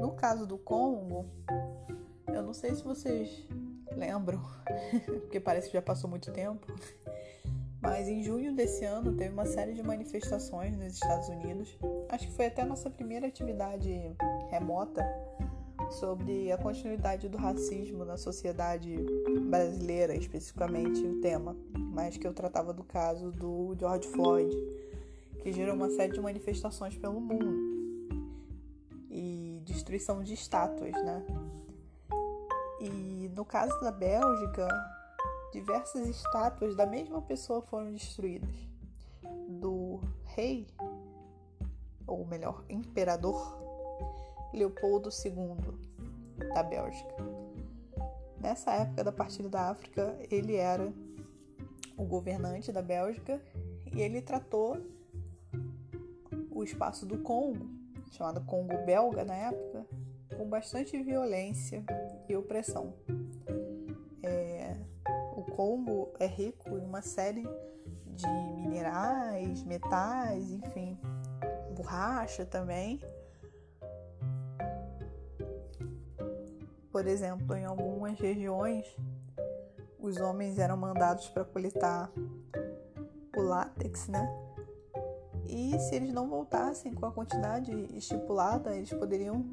No 0.00 0.12
caso 0.12 0.46
do 0.46 0.58
Congo, 0.58 1.26
eu 2.28 2.42
não 2.42 2.52
sei 2.52 2.74
se 2.74 2.82
vocês 2.82 3.46
lembram, 3.96 4.42
porque 5.22 5.40
parece 5.40 5.68
que 5.68 5.74
já 5.74 5.82
passou 5.82 6.08
muito 6.08 6.32
tempo, 6.32 6.66
mas 7.82 8.08
em 8.08 8.22
junho 8.22 8.54
desse 8.54 8.84
ano 8.84 9.12
teve 9.16 9.32
uma 9.32 9.44
série 9.44 9.74
de 9.74 9.82
manifestações 9.82 10.76
nos 10.76 10.94
Estados 10.94 11.28
Unidos. 11.28 11.76
Acho 12.08 12.28
que 12.28 12.32
foi 12.32 12.46
até 12.46 12.62
a 12.62 12.64
nossa 12.64 12.88
primeira 12.88 13.26
atividade 13.26 14.16
remota 14.48 15.04
sobre 15.90 16.52
a 16.52 16.56
continuidade 16.56 17.28
do 17.28 17.36
racismo 17.36 18.04
na 18.04 18.16
sociedade 18.16 18.96
brasileira, 19.50 20.14
especificamente 20.14 21.04
o 21.04 21.20
tema, 21.20 21.56
mas 21.76 22.16
que 22.16 22.26
eu 22.26 22.32
tratava 22.32 22.72
do 22.72 22.84
caso 22.84 23.32
do 23.32 23.74
George 23.78 24.06
Floyd, 24.08 24.56
que 25.42 25.52
gerou 25.52 25.74
uma 25.74 25.90
série 25.90 26.12
de 26.12 26.20
manifestações 26.20 26.96
pelo 26.96 27.20
mundo 27.20 27.72
e 29.10 29.60
destruição 29.64 30.22
de 30.22 30.34
estátuas, 30.34 30.92
né? 30.92 31.22
E 32.80 33.28
no 33.34 33.44
caso 33.44 33.78
da 33.80 33.90
Bélgica, 33.90 34.68
diversas 35.52 36.08
estátuas 36.08 36.74
da 36.74 36.86
mesma 36.86 37.20
pessoa 37.22 37.60
foram 37.62 37.92
destruídas. 37.92 38.54
Do 39.48 40.00
rei, 40.24 40.66
ou 42.06 42.24
melhor, 42.26 42.64
imperador 42.68 43.60
Leopoldo 44.52 45.10
II 45.24 46.48
da 46.54 46.62
Bélgica. 46.62 47.14
Nessa 48.40 48.72
época 48.72 49.04
da 49.04 49.12
partida 49.12 49.48
da 49.48 49.70
África, 49.70 50.18
ele 50.30 50.56
era 50.56 50.92
o 51.96 52.04
governante 52.04 52.72
da 52.72 52.82
Bélgica 52.82 53.40
e 53.94 54.00
ele 54.00 54.20
tratou 54.20 54.78
o 56.50 56.64
espaço 56.64 57.06
do 57.06 57.18
Congo, 57.18 57.68
chamado 58.10 58.44
Congo 58.44 58.76
belga 58.84 59.24
na 59.24 59.34
época, 59.34 59.86
com 60.36 60.48
bastante 60.48 61.00
violência 61.02 61.84
e 62.28 62.34
opressão. 62.34 62.94
Congo 65.56 66.12
é 66.18 66.26
rico 66.26 66.70
em 66.70 66.84
uma 66.84 67.02
série 67.02 67.46
de 68.06 68.26
minerais, 68.56 69.62
metais, 69.64 70.50
enfim, 70.50 70.98
borracha 71.74 72.46
também. 72.46 73.00
Por 76.90 77.06
exemplo, 77.06 77.54
em 77.54 77.64
algumas 77.64 78.18
regiões, 78.18 78.86
os 79.98 80.16
homens 80.18 80.58
eram 80.58 80.76
mandados 80.76 81.28
para 81.28 81.44
coletar 81.44 82.10
o 83.36 83.40
látex, 83.40 84.08
né? 84.08 84.26
E 85.46 85.78
se 85.78 85.94
eles 85.94 86.12
não 86.12 86.28
voltassem 86.28 86.94
com 86.94 87.06
a 87.06 87.12
quantidade 87.12 87.72
estipulada, 87.94 88.74
eles 88.74 88.92
poderiam 88.92 89.44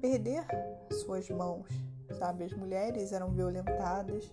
perder 0.00 0.46
suas 0.90 1.28
mãos, 1.28 1.68
sabe? 2.18 2.44
As 2.44 2.52
mulheres 2.52 3.12
eram 3.12 3.30
violentadas 3.30 4.30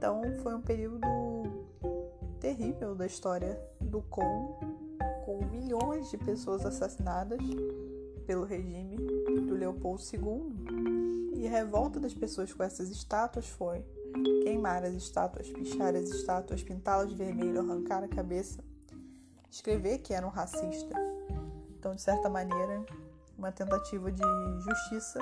Então 0.00 0.22
foi 0.42 0.54
um 0.54 0.62
período 0.62 1.06
terrível 2.40 2.94
da 2.94 3.04
história 3.04 3.60
do 3.78 4.00
Congo, 4.00 4.58
com 5.26 5.44
milhões 5.44 6.08
de 6.08 6.16
pessoas 6.16 6.64
assassinadas 6.64 7.38
pelo 8.26 8.46
regime 8.46 8.96
do 8.96 9.54
Leopoldo 9.54 10.02
II. 10.10 11.34
E 11.36 11.46
a 11.46 11.50
revolta 11.50 12.00
das 12.00 12.14
pessoas 12.14 12.50
com 12.50 12.62
essas 12.62 12.88
estátuas 12.88 13.46
foi 13.46 13.84
queimar 14.42 14.82
as 14.84 14.94
estátuas, 14.94 15.50
pichar 15.50 15.94
as 15.94 16.08
estátuas, 16.08 16.62
pintá-las 16.62 17.10
de 17.10 17.14
vermelho, 17.14 17.60
arrancar 17.60 18.02
a 18.02 18.08
cabeça, 18.08 18.64
escrever 19.50 19.98
que 19.98 20.14
eram 20.14 20.30
racistas. 20.30 20.96
Então, 21.78 21.94
de 21.94 22.00
certa 22.00 22.30
maneira, 22.30 22.86
uma 23.36 23.52
tentativa 23.52 24.10
de 24.10 24.22
justiça 24.60 25.20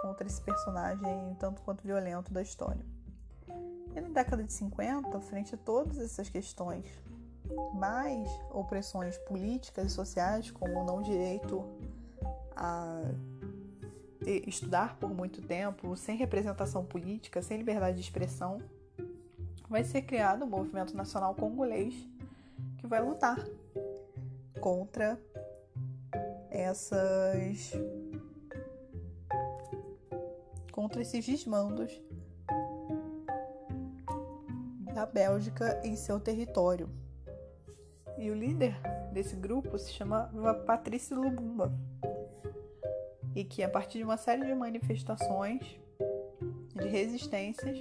contra 0.00 0.26
esse 0.26 0.40
personagem 0.40 1.36
tanto 1.38 1.60
quanto 1.60 1.84
violento 1.84 2.32
da 2.32 2.40
história. 2.40 3.03
E 3.94 4.00
na 4.00 4.08
década 4.08 4.42
de 4.42 4.52
50, 4.52 5.20
frente 5.20 5.54
a 5.54 5.58
todas 5.58 5.98
essas 5.98 6.28
questões, 6.28 6.84
mais 7.74 8.28
opressões 8.50 9.16
políticas 9.18 9.86
e 9.86 9.90
sociais, 9.90 10.50
como 10.50 10.80
o 10.80 10.84
não 10.84 11.00
direito 11.00 11.64
a 12.56 13.02
estudar 14.46 14.96
por 14.96 15.10
muito 15.10 15.42
tempo, 15.42 15.96
sem 15.96 16.16
representação 16.16 16.84
política, 16.84 17.42
sem 17.42 17.58
liberdade 17.58 17.96
de 17.96 18.02
expressão, 18.02 18.58
vai 19.68 19.84
ser 19.84 20.02
criado 20.02 20.42
o 20.42 20.46
Movimento 20.46 20.96
Nacional 20.96 21.34
Congolês, 21.34 21.94
que 22.78 22.86
vai 22.86 23.02
lutar 23.02 23.38
contra 24.60 25.20
essas 26.50 27.72
contra 30.72 31.02
esses 31.02 31.24
desmandos 31.24 32.00
da 34.94 35.04
Bélgica 35.04 35.80
em 35.82 35.96
seu 35.96 36.20
território. 36.20 36.88
E 38.16 38.30
o 38.30 38.34
líder 38.34 38.80
desse 39.12 39.34
grupo 39.34 39.76
se 39.76 39.92
chamava 39.92 40.54
Patrício 40.54 41.20
Lumumba. 41.20 41.72
E 43.34 43.42
que 43.42 43.64
a 43.64 43.68
partir 43.68 43.98
de 43.98 44.04
uma 44.04 44.16
série 44.16 44.46
de 44.46 44.54
manifestações 44.54 45.78
de 46.76 46.88
resistências, 46.88 47.76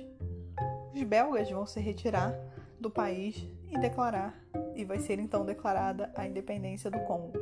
os 0.93 1.03
belgas 1.03 1.49
vão 1.51 1.67
se 1.67 1.79
retirar 1.79 2.35
do 2.79 2.89
país 2.89 3.47
e 3.69 3.77
declarar, 3.77 4.35
e 4.75 4.83
vai 4.83 4.99
ser 4.99 5.19
então 5.19 5.45
declarada 5.45 6.11
a 6.15 6.25
independência 6.25 6.89
do 6.89 6.99
Congo. 7.01 7.37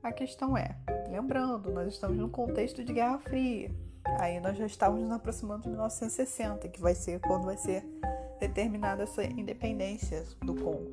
A 0.00 0.12
questão 0.12 0.56
é, 0.56 0.76
lembrando, 1.08 1.72
nós 1.72 1.92
estamos 1.92 2.16
num 2.16 2.28
contexto 2.28 2.84
de 2.84 2.92
Guerra 2.92 3.18
Fria. 3.18 3.70
Aí 4.04 4.40
nós 4.40 4.56
já 4.56 4.66
estávamos 4.66 5.04
nos 5.04 5.12
aproximando 5.12 5.62
de 5.62 5.68
1960, 5.68 6.68
que 6.68 6.80
vai 6.80 6.94
ser 6.94 7.20
quando 7.20 7.44
vai 7.44 7.56
ser 7.56 7.84
determinada 8.38 9.02
essa 9.02 9.24
independência 9.24 10.24
do 10.42 10.54
Congo. 10.54 10.90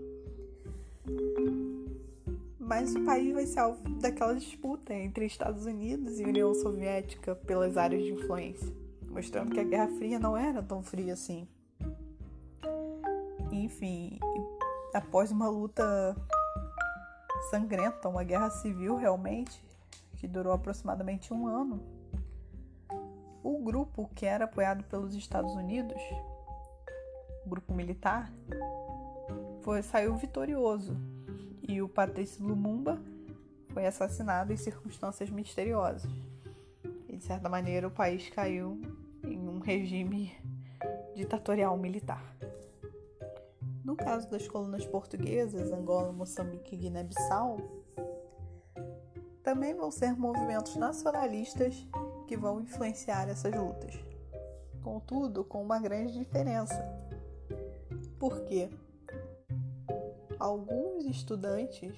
Mas 2.60 2.94
o 2.94 3.04
país 3.06 3.34
vai 3.34 3.46
ser 3.46 3.60
alvo 3.60 3.82
daquela 4.00 4.36
disputa 4.36 4.94
entre 4.94 5.26
Estados 5.26 5.66
Unidos 5.66 6.20
e 6.20 6.26
União 6.26 6.54
Soviética 6.54 7.34
pelas 7.34 7.78
áreas 7.78 8.04
de 8.04 8.12
influência, 8.12 8.74
mostrando 9.10 9.52
que 9.52 9.60
a 9.60 9.64
Guerra 9.64 9.88
Fria 9.88 10.20
não 10.20 10.36
era 10.36 10.62
tão 10.62 10.84
fria 10.84 11.14
assim. 11.14 11.48
Enfim, 13.52 14.20
após 14.94 15.32
uma 15.32 15.48
luta 15.48 16.16
sangrenta, 17.50 18.10
uma 18.10 18.24
guerra 18.24 18.50
civil 18.50 18.98
realmente, 18.98 19.64
que 20.18 20.28
durou 20.28 20.52
aproximadamente 20.52 21.34
um 21.34 21.48
ano, 21.48 21.82
o 23.44 23.64
grupo 23.64 24.10
que 24.16 24.26
era 24.26 24.46
apoiado 24.46 24.84
pelos 24.86 25.14
Estados 25.14 25.54
Unidos, 25.54 26.02
o 27.46 27.50
grupo 27.50 27.74
militar, 27.74 28.32
foi, 29.62 29.82
saiu 29.82 30.16
vitorioso 30.16 30.96
e 31.62 31.82
o 31.82 31.90
Patrício 31.90 32.46
Lumumba 32.46 33.02
foi 33.70 33.86
assassinado 33.86 34.52
em 34.52 34.58
circunstâncias 34.58 35.30
misteriosas. 35.30 36.10
E 37.08 37.18
de 37.18 37.24
certa 37.24 37.50
maneira 37.50 37.88
o 37.88 37.92
país 37.92 38.30
caiu 38.30 38.82
em 39.24 39.48
um 39.48 39.60
regime 39.60 40.34
ditatorial 41.16 41.78
militar. 41.78 42.24
No 43.84 43.96
caso 43.96 44.30
das 44.30 44.48
colunas 44.48 44.86
portuguesas, 44.86 45.72
Angola, 45.72 46.12
Moçambique 46.12 46.76
e 46.76 46.78
Guiné-Bissau, 46.78 47.58
também 49.44 49.74
vão 49.74 49.90
ser 49.90 50.14
movimentos 50.14 50.76
nacionalistas 50.76 51.88
que 52.28 52.38
vão 52.38 52.60
influenciar 52.60 53.30
essas 53.30 53.54
lutas. 53.54 53.96
Contudo, 54.84 55.44
com 55.44 55.62
uma 55.62 55.80
grande 55.80 56.14
diferença. 56.14 56.76
Por 58.20 58.42
quê? 58.42 58.70
Alguns 60.38 61.06
estudantes 61.06 61.98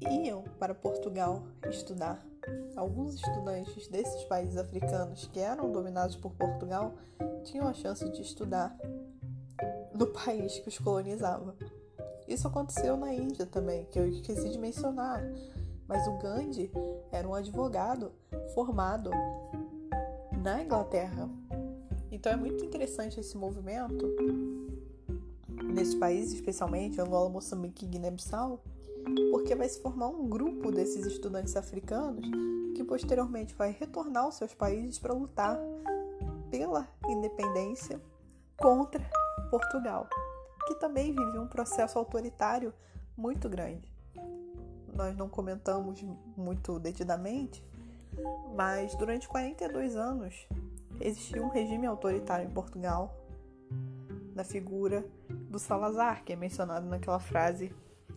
iam 0.00 0.42
para 0.58 0.74
Portugal 0.74 1.42
estudar. 1.68 2.24
Alguns 2.76 3.14
estudantes 3.14 3.88
desses 3.88 4.24
países 4.24 4.56
africanos 4.56 5.26
que 5.26 5.40
eram 5.40 5.72
dominados 5.72 6.16
por 6.16 6.32
Portugal 6.32 6.94
tinham 7.44 7.66
a 7.66 7.74
chance 7.74 8.08
de 8.10 8.22
estudar 8.22 8.76
no 9.92 10.06
país 10.24 10.58
que 10.58 10.68
os 10.68 10.78
colonizava. 10.78 11.56
Isso 12.28 12.46
aconteceu 12.46 12.96
na 12.96 13.12
Índia 13.12 13.46
também, 13.46 13.84
que 13.86 13.98
eu 13.98 14.08
esqueci 14.08 14.48
de 14.48 14.58
mencionar. 14.58 15.22
Mas 15.88 16.06
o 16.06 16.18
Gandhi 16.18 16.70
era 17.12 17.26
um 17.28 17.34
advogado 17.34 18.12
formado 18.54 19.10
na 20.42 20.62
Inglaterra. 20.62 21.28
Então 22.10 22.32
é 22.32 22.36
muito 22.36 22.64
interessante 22.64 23.20
esse 23.20 23.36
movimento 23.36 24.06
nesses 25.64 25.94
países, 25.94 26.34
especialmente 26.34 27.00
Angola, 27.00 27.28
Moçambique 27.28 27.84
e 27.84 27.88
Guiné-Bissau, 27.88 28.62
porque 29.30 29.54
vai 29.54 29.68
se 29.68 29.80
formar 29.80 30.08
um 30.08 30.28
grupo 30.28 30.70
desses 30.72 31.06
estudantes 31.06 31.56
africanos 31.56 32.26
que 32.74 32.82
posteriormente 32.82 33.54
vai 33.54 33.70
retornar 33.70 34.24
aos 34.24 34.36
seus 34.36 34.54
países 34.54 34.98
para 34.98 35.14
lutar 35.14 35.58
pela 36.50 36.88
independência 37.08 38.00
contra 38.56 39.04
Portugal, 39.50 40.08
que 40.66 40.74
também 40.76 41.14
vive 41.14 41.38
um 41.38 41.46
processo 41.46 41.98
autoritário 41.98 42.72
muito 43.16 43.48
grande 43.48 43.95
nós 44.96 45.16
não 45.16 45.28
comentamos 45.28 46.02
muito 46.36 46.78
detidamente, 46.78 47.62
mas 48.54 48.94
durante 48.94 49.28
42 49.28 49.94
anos 49.96 50.48
existiu 51.00 51.44
um 51.44 51.48
regime 51.48 51.86
autoritário 51.86 52.46
em 52.46 52.50
Portugal, 52.50 53.14
na 54.34 54.44
figura 54.44 55.04
do 55.50 55.58
Salazar, 55.58 56.24
que 56.24 56.32
é 56.32 56.36
mencionado 56.36 56.86
naquela 56.86 57.18
frase 57.18 57.72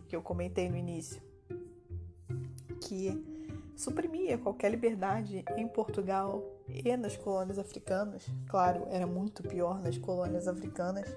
que 0.08 0.16
eu 0.16 0.22
comentei 0.22 0.68
no 0.68 0.76
início, 0.76 1.22
que 2.80 3.24
suprimia 3.76 4.36
qualquer 4.36 4.70
liberdade 4.70 5.44
em 5.56 5.66
Portugal 5.66 6.42
e 6.68 6.96
nas 6.96 7.16
colônias 7.16 7.58
africanas. 7.58 8.26
Claro, 8.48 8.86
era 8.90 9.06
muito 9.06 9.42
pior 9.42 9.80
nas 9.80 9.96
colônias 9.96 10.46
africanas, 10.46 11.08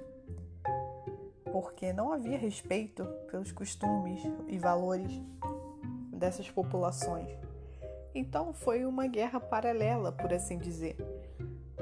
porque 1.51 1.91
não 1.91 2.11
havia 2.11 2.37
respeito 2.37 3.05
pelos 3.29 3.51
costumes 3.51 4.21
e 4.47 4.57
valores 4.57 5.21
dessas 6.13 6.49
populações. 6.49 7.29
Então 8.15 8.53
foi 8.53 8.85
uma 8.85 9.07
guerra 9.07 9.39
paralela, 9.39 10.11
por 10.11 10.31
assim 10.33 10.57
dizer, 10.57 10.95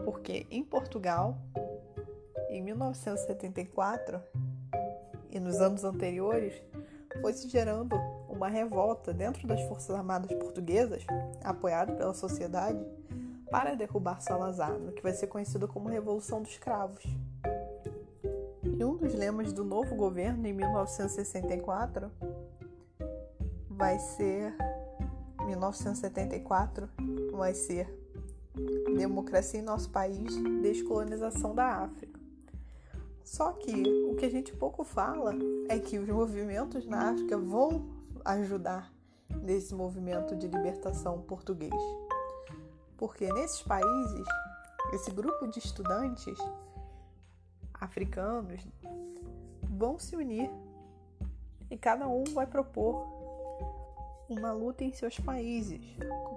porque 0.05 0.47
em 0.49 0.63
Portugal, 0.63 1.37
em 2.49 2.61
1974 2.61 4.21
e 5.29 5.39
nos 5.39 5.59
anos 5.59 5.83
anteriores, 5.83 6.53
foi 7.19 7.33
se 7.33 7.49
gerando 7.49 7.95
uma 8.29 8.47
revolta 8.47 9.13
dentro 9.13 9.45
das 9.45 9.61
Forças 9.63 9.95
Armadas 9.95 10.31
Portuguesas, 10.37 11.05
apoiado 11.43 11.95
pela 11.97 12.13
sociedade, 12.13 12.79
para 13.51 13.75
derrubar 13.75 14.21
Salazar, 14.21 14.79
no 14.79 14.93
que 14.93 15.03
vai 15.03 15.11
ser 15.11 15.27
conhecido 15.27 15.67
como 15.67 15.89
Revolução 15.89 16.41
dos 16.41 16.57
Cravos. 16.57 17.03
E 18.63 18.83
um 18.83 18.95
dos 18.95 19.13
lemas 19.13 19.51
do 19.51 19.65
novo 19.65 19.95
governo 19.95 20.47
em 20.47 20.53
1964 20.53 22.09
vai 23.81 23.97
ser 23.97 24.55
1974 25.43 26.87
vai 27.33 27.51
ser 27.55 27.91
democracia 28.95 29.59
em 29.59 29.63
nosso 29.63 29.89
país, 29.89 30.35
descolonização 30.61 31.55
da 31.55 31.77
África. 31.77 32.19
Só 33.23 33.53
que 33.53 33.71
o 34.07 34.15
que 34.17 34.25
a 34.27 34.29
gente 34.29 34.53
pouco 34.53 34.83
fala 34.83 35.33
é 35.67 35.79
que 35.79 35.97
os 35.97 36.07
movimentos 36.07 36.85
na 36.85 37.09
África 37.09 37.35
vão 37.39 37.89
ajudar 38.23 38.93
nesse 39.41 39.73
movimento 39.73 40.35
de 40.35 40.47
libertação 40.47 41.19
português. 41.23 41.73
Porque 42.97 43.33
nesses 43.33 43.63
países, 43.63 44.27
esse 44.93 45.09
grupo 45.09 45.47
de 45.47 45.57
estudantes 45.57 46.37
africanos 47.73 48.63
vão 49.63 49.97
se 49.97 50.15
unir 50.15 50.51
e 51.71 51.75
cada 51.75 52.07
um 52.07 52.25
vai 52.25 52.45
propor 52.45 53.20
uma 54.33 54.51
luta 54.51 54.83
em 54.83 54.91
seus 54.91 55.19
países, 55.19 55.79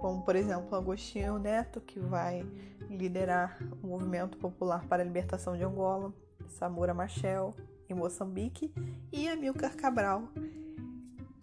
como 0.00 0.22
por 0.22 0.36
exemplo 0.36 0.76
Agostinho 0.76 1.38
Neto, 1.38 1.80
que 1.80 2.00
vai 2.00 2.44
liderar 2.90 3.58
o 3.82 3.86
movimento 3.86 4.36
popular 4.38 4.86
para 4.86 5.02
a 5.02 5.06
libertação 5.06 5.56
de 5.56 5.64
Angola, 5.64 6.12
Samora 6.48 6.94
Machel 6.94 7.54
em 7.88 7.94
Moçambique 7.94 8.72
e 9.12 9.28
Amilcar 9.28 9.76
Cabral, 9.76 10.28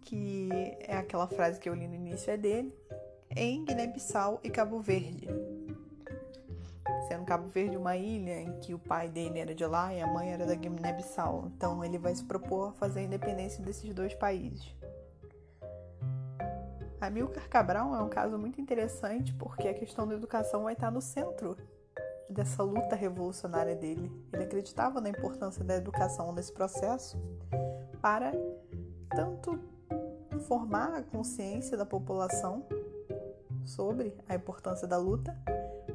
que 0.01 0.49
é 0.79 0.95
aquela 0.95 1.27
frase 1.27 1.59
que 1.59 1.69
eu 1.69 1.73
li 1.73 1.87
no 1.87 1.95
início 1.95 2.31
é 2.31 2.37
dele, 2.37 2.73
em 3.35 3.63
Guiné-Bissau 3.63 4.39
e 4.43 4.49
Cabo 4.49 4.79
Verde. 4.79 5.27
Sendo 7.07 7.25
Cabo 7.25 7.47
Verde 7.49 7.77
uma 7.77 7.95
ilha 7.95 8.41
em 8.41 8.59
que 8.59 8.73
o 8.73 8.79
pai 8.79 9.09
dele 9.09 9.39
era 9.39 9.53
de 9.53 9.65
lá 9.65 9.93
e 9.93 10.01
a 10.01 10.07
mãe 10.07 10.31
era 10.31 10.45
da 10.45 10.55
Guiné-Bissau. 10.55 11.51
Então 11.55 11.83
ele 11.83 11.97
vai 11.97 12.15
se 12.15 12.23
propor 12.23 12.69
a 12.69 12.73
fazer 12.73 13.01
a 13.01 13.03
independência 13.03 13.63
desses 13.63 13.93
dois 13.93 14.13
países. 14.13 14.80
Amilcar 17.01 17.49
Cabral 17.49 17.95
é 17.95 18.03
um 18.03 18.09
caso 18.09 18.37
muito 18.37 18.61
interessante 18.61 19.33
porque 19.33 19.67
a 19.67 19.73
questão 19.73 20.07
da 20.07 20.13
educação 20.13 20.63
vai 20.65 20.73
estar 20.73 20.91
no 20.91 21.01
centro 21.01 21.57
dessa 22.29 22.61
luta 22.61 22.95
revolucionária 22.95 23.75
dele. 23.75 24.11
Ele 24.31 24.43
acreditava 24.43 25.01
na 25.01 25.09
importância 25.09 25.63
da 25.63 25.75
educação 25.75 26.31
nesse 26.31 26.53
processo 26.53 27.17
para 27.99 28.31
tanto 29.09 29.59
formar 30.47 30.93
a 30.93 31.01
consciência 31.01 31.75
da 31.75 31.87
população 31.87 32.63
sobre 33.65 34.15
a 34.29 34.35
importância 34.35 34.87
da 34.87 34.97
luta, 34.97 35.35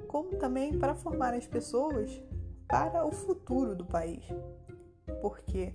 como 0.09 0.37
também 0.37 0.77
para 0.77 0.97
formar 0.97 1.35
as 1.35 1.47
pessoas 1.47 2.21
para 2.67 3.07
o 3.07 3.13
futuro 3.13 3.77
do 3.77 3.87
país. 3.87 4.25
Porque 5.23 5.73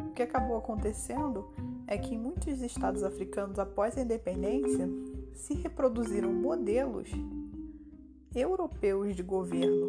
o 0.00 0.12
que 0.12 0.22
acabou 0.22 0.58
acontecendo 0.58 1.50
é 1.86 1.96
que 1.96 2.16
muitos 2.18 2.60
estados 2.60 3.02
africanos, 3.02 3.58
após 3.58 3.96
a 3.96 4.02
independência, 4.02 4.88
se 5.34 5.54
reproduziram 5.54 6.32
modelos 6.32 7.10
europeus 8.34 9.14
de 9.14 9.22
governo 9.22 9.88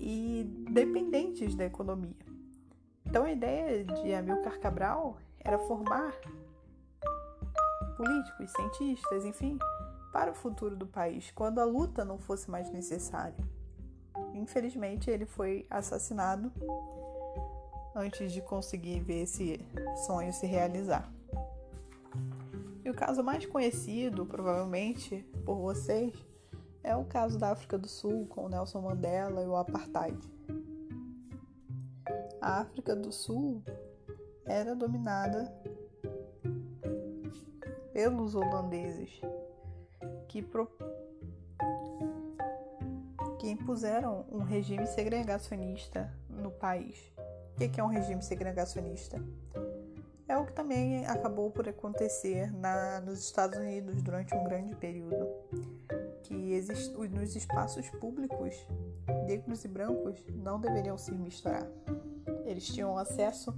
e 0.00 0.44
dependentes 0.70 1.54
da 1.54 1.64
economia. 1.64 2.16
Então 3.06 3.24
a 3.24 3.32
ideia 3.32 3.84
de 3.84 4.14
Amilcar 4.14 4.58
Cabral 4.58 5.18
era 5.38 5.58
formar 5.58 6.14
políticos, 7.96 8.50
cientistas, 8.50 9.24
enfim, 9.24 9.58
para 10.12 10.30
o 10.30 10.34
futuro 10.34 10.74
do 10.74 10.86
país, 10.86 11.30
quando 11.30 11.60
a 11.60 11.64
luta 11.64 12.04
não 12.04 12.18
fosse 12.18 12.50
mais 12.50 12.70
necessária. 12.70 13.36
Infelizmente, 14.32 15.10
ele 15.10 15.26
foi 15.26 15.66
assassinado 15.70 16.50
antes 17.94 18.32
de 18.32 18.42
conseguir 18.42 19.00
ver 19.00 19.22
esse 19.22 19.60
sonho 20.06 20.32
se 20.32 20.46
realizar. 20.46 21.12
E 22.84 22.90
o 22.90 22.94
caso 22.94 23.22
mais 23.22 23.46
conhecido, 23.46 24.26
provavelmente, 24.26 25.22
por 25.44 25.56
vocês, 25.56 26.14
é 26.82 26.94
o 26.94 27.04
caso 27.04 27.38
da 27.38 27.50
África 27.50 27.78
do 27.78 27.88
Sul 27.88 28.26
com 28.26 28.48
Nelson 28.48 28.82
Mandela 28.82 29.42
e 29.42 29.46
o 29.46 29.56
apartheid. 29.56 30.18
A 32.40 32.60
África 32.60 32.94
do 32.94 33.10
Sul 33.10 33.62
era 34.44 34.74
dominada 34.74 35.50
pelos 37.94 38.34
holandeses, 38.34 39.18
que, 40.28 40.42
pro... 40.42 40.68
que 43.38 43.48
impuseram 43.48 44.26
um 44.30 44.40
regime 44.40 44.86
segregacionista 44.86 46.12
no 46.28 46.50
país. 46.50 47.13
O 47.54 47.56
que 47.56 47.80
é 47.80 47.84
um 47.84 47.88
regime 47.88 48.20
segregacionista? 48.20 49.22
É 50.26 50.36
o 50.36 50.44
que 50.44 50.52
também 50.52 51.06
acabou 51.06 51.50
por 51.50 51.68
acontecer 51.68 52.52
na, 52.52 53.00
nos 53.00 53.20
Estados 53.20 53.58
Unidos 53.58 54.02
durante 54.02 54.34
um 54.34 54.42
grande 54.42 54.74
período, 54.74 55.28
que 56.24 56.52
exist, 56.52 56.92
nos 56.92 57.36
espaços 57.36 57.88
públicos, 57.90 58.54
negros 59.26 59.64
e 59.64 59.68
brancos 59.68 60.16
não 60.34 60.58
deveriam 60.58 60.98
se 60.98 61.12
misturar. 61.12 61.66
Eles 62.44 62.66
tinham 62.66 62.98
acesso 62.98 63.54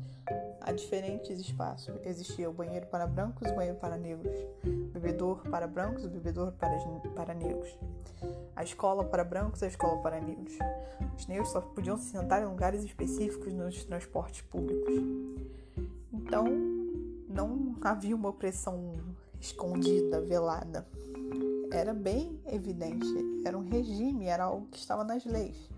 a 0.61 0.73
diferentes 0.73 1.39
espaços. 1.41 1.95
Existia 2.05 2.51
o 2.51 2.53
banheiro 2.53 2.87
para 2.89 3.07
brancos, 3.07 3.51
o 3.51 3.55
banheiro 3.55 3.79
para 3.79 3.97
negros, 3.97 4.37
bebedor 4.93 5.43
para 5.49 5.67
brancos, 5.67 6.05
o 6.05 6.09
bebedor 6.09 6.53
para, 6.53 6.77
para 7.15 7.33
negros, 7.33 7.79
a 8.57 8.65
escola 8.65 9.05
para 9.05 9.23
brancos, 9.23 9.63
a 9.63 9.67
escola 9.67 10.01
para 10.01 10.19
negros. 10.19 10.55
Os 11.17 11.27
negros 11.27 11.51
só 11.51 11.61
podiam 11.61 11.99
se 11.99 12.11
sentar 12.11 12.43
em 12.43 12.47
lugares 12.47 12.83
específicos 12.83 13.53
nos 13.53 13.85
transportes 13.85 14.41
públicos. 14.41 14.95
Então, 16.11 16.47
não 17.29 17.77
havia 17.83 18.17
uma 18.17 18.31
opressão 18.31 18.95
escondida, 19.39 20.23
velada. 20.23 20.87
Era 21.71 21.93
bem 21.93 22.41
evidente, 22.47 23.07
era 23.45 23.59
um 23.59 23.69
regime, 23.69 24.25
era 24.25 24.45
algo 24.45 24.67
que 24.69 24.79
estava 24.79 25.05
nas 25.05 25.25
leis. 25.27 25.71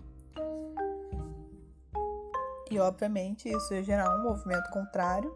E 2.71 2.79
obviamente 2.79 3.49
isso 3.49 3.73
ia 3.73 3.83
gerar 3.83 4.15
um 4.15 4.23
movimento 4.23 4.69
contrário. 4.69 5.35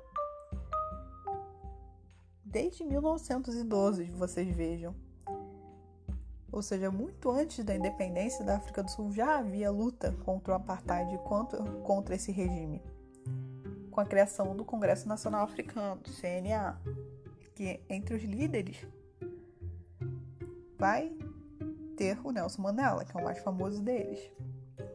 Desde 2.45 2.86
1912, 2.86 4.06
vocês 4.12 4.56
vejam. 4.56 4.95
Ou 6.53 6.61
seja, 6.61 6.91
muito 6.91 7.31
antes 7.31 7.65
da 7.65 7.75
independência 7.75 8.45
da 8.45 8.57
África 8.57 8.83
do 8.83 8.91
Sul 8.91 9.11
já 9.11 9.39
havia 9.39 9.71
luta 9.71 10.15
contra 10.23 10.53
o 10.53 10.55
apartheid, 10.55 11.17
contra, 11.23 11.59
contra 11.81 12.13
esse 12.13 12.31
regime. 12.31 12.79
Com 13.89 13.99
a 13.99 14.05
criação 14.05 14.55
do 14.55 14.63
Congresso 14.63 15.07
Nacional 15.07 15.43
Africano, 15.45 15.99
CNA, 16.03 16.79
que 17.55 17.81
entre 17.89 18.15
os 18.15 18.23
líderes 18.23 18.85
vai 20.77 21.11
ter 21.97 22.19
o 22.23 22.31
Nelson 22.31 22.61
Mandela, 22.61 23.03
que 23.03 23.17
é 23.17 23.19
o 23.19 23.23
mais 23.23 23.39
famoso 23.39 23.81
deles, 23.81 24.19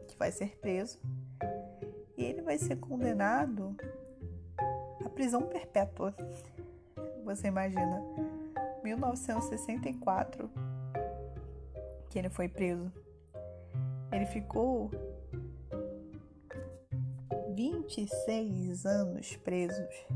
que 0.07 0.17
vai 0.17 0.31
ser 0.31 0.57
preso 0.61 1.01
e 2.17 2.25
ele 2.25 2.41
vai 2.41 2.57
ser 2.57 2.77
condenado 2.77 3.77
à 5.05 5.09
prisão 5.09 5.43
perpétua. 5.43 6.15
Você 7.25 7.49
imagina, 7.49 8.01
1964 8.85 10.68
que 12.09 12.19
ele 12.19 12.29
foi 12.29 12.49
preso. 12.49 12.91
Ele 14.13 14.27
ficou 14.27 14.91
26 17.55 18.87
anos 18.87 19.37
presos. 19.37 20.07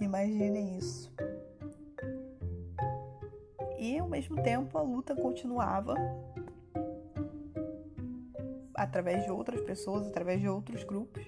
Imaginem 0.00 0.78
isso. 0.78 1.12
E 3.78 3.98
ao 3.98 4.08
mesmo 4.08 4.42
tempo 4.42 4.76
a 4.78 4.82
luta 4.82 5.14
continuava 5.14 5.94
através 8.74 9.24
de 9.24 9.30
outras 9.30 9.60
pessoas, 9.62 10.06
através 10.06 10.40
de 10.40 10.48
outros 10.48 10.84
grupos. 10.84 11.24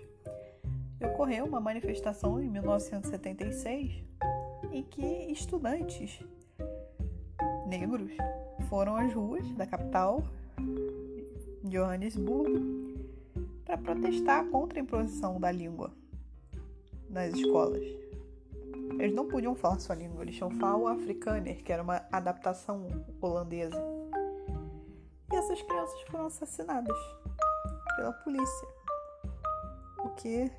Ocorreu 1.02 1.44
uma 1.44 1.60
manifestação 1.60 2.42
em 2.42 2.48
1976 2.48 4.04
em 4.70 4.82
que 4.82 5.04
estudantes 5.30 6.20
negros 7.66 8.12
foram 8.68 8.96
às 8.96 9.12
ruas 9.12 9.46
da 9.54 9.66
capital, 9.66 10.22
Johannesburgo, 11.64 12.58
para 13.64 13.78
protestar 13.78 14.46
contra 14.46 14.78
a 14.78 14.82
imposição 14.82 15.40
da 15.40 15.50
língua 15.50 15.92
nas 17.08 17.34
escolas. 17.34 17.84
Eles 18.98 19.14
não 19.14 19.26
podiam 19.26 19.54
falar 19.54 19.78
sua 19.78 19.94
língua, 19.94 20.22
eles 20.22 20.36
tinham 20.36 20.50
que 20.50 20.58
falar 20.58 20.76
o 20.76 20.88
afrikaner, 20.88 21.62
que 21.62 21.72
era 21.72 21.82
uma 21.82 22.02
adaptação 22.10 22.86
holandesa. 23.20 23.76
E 25.32 25.36
essas 25.36 25.62
crianças 25.62 26.00
foram 26.02 26.26
assassinadas 26.26 26.96
pela 27.96 28.12
polícia. 28.12 28.68
O 29.98 30.10
que 30.10 30.50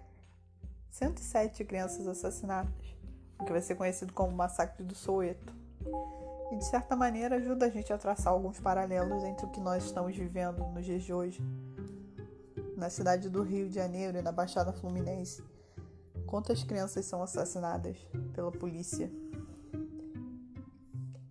107 0.92 1.66
crianças 1.66 2.08
assassinadas, 2.08 2.72
o 3.40 3.46
que 3.46 3.52
vai 3.52 3.62
ser 3.62 3.76
conhecido 3.76 4.14
como 4.14 4.32
Massacre 4.32 4.84
do 4.84 4.96
Soweto. 4.96 5.54
E 6.54 6.56
de 6.56 6.66
certa 6.66 6.96
maneira 6.96 7.38
ajuda 7.38 7.66
a 7.66 7.70
gente 7.70 7.92
a 7.92 7.98
traçar 7.98 8.32
alguns 8.32 8.60
paralelos 8.60 9.24
entre 9.24 9.44
o 9.44 9.50
que 9.50 9.60
nós 9.60 9.86
estamos 9.86 10.16
vivendo 10.16 10.64
nos 10.68 10.86
dias 10.86 11.02
de 11.02 11.12
hoje, 11.12 11.42
na 12.78 12.92
cidade 12.92 13.28
do 13.28 13.42
Rio 13.42 13.68
de 13.68 13.74
Janeiro 13.74 14.20
e 14.20 14.22
na 14.22 14.32
Baixada 14.32 14.72
Fluminense. 14.72 15.44
Quantas 16.28 16.64
crianças 16.64 17.06
são 17.06 17.24
assassinadas 17.24 17.98
pela 18.36 18.52
polícia? 18.52 19.12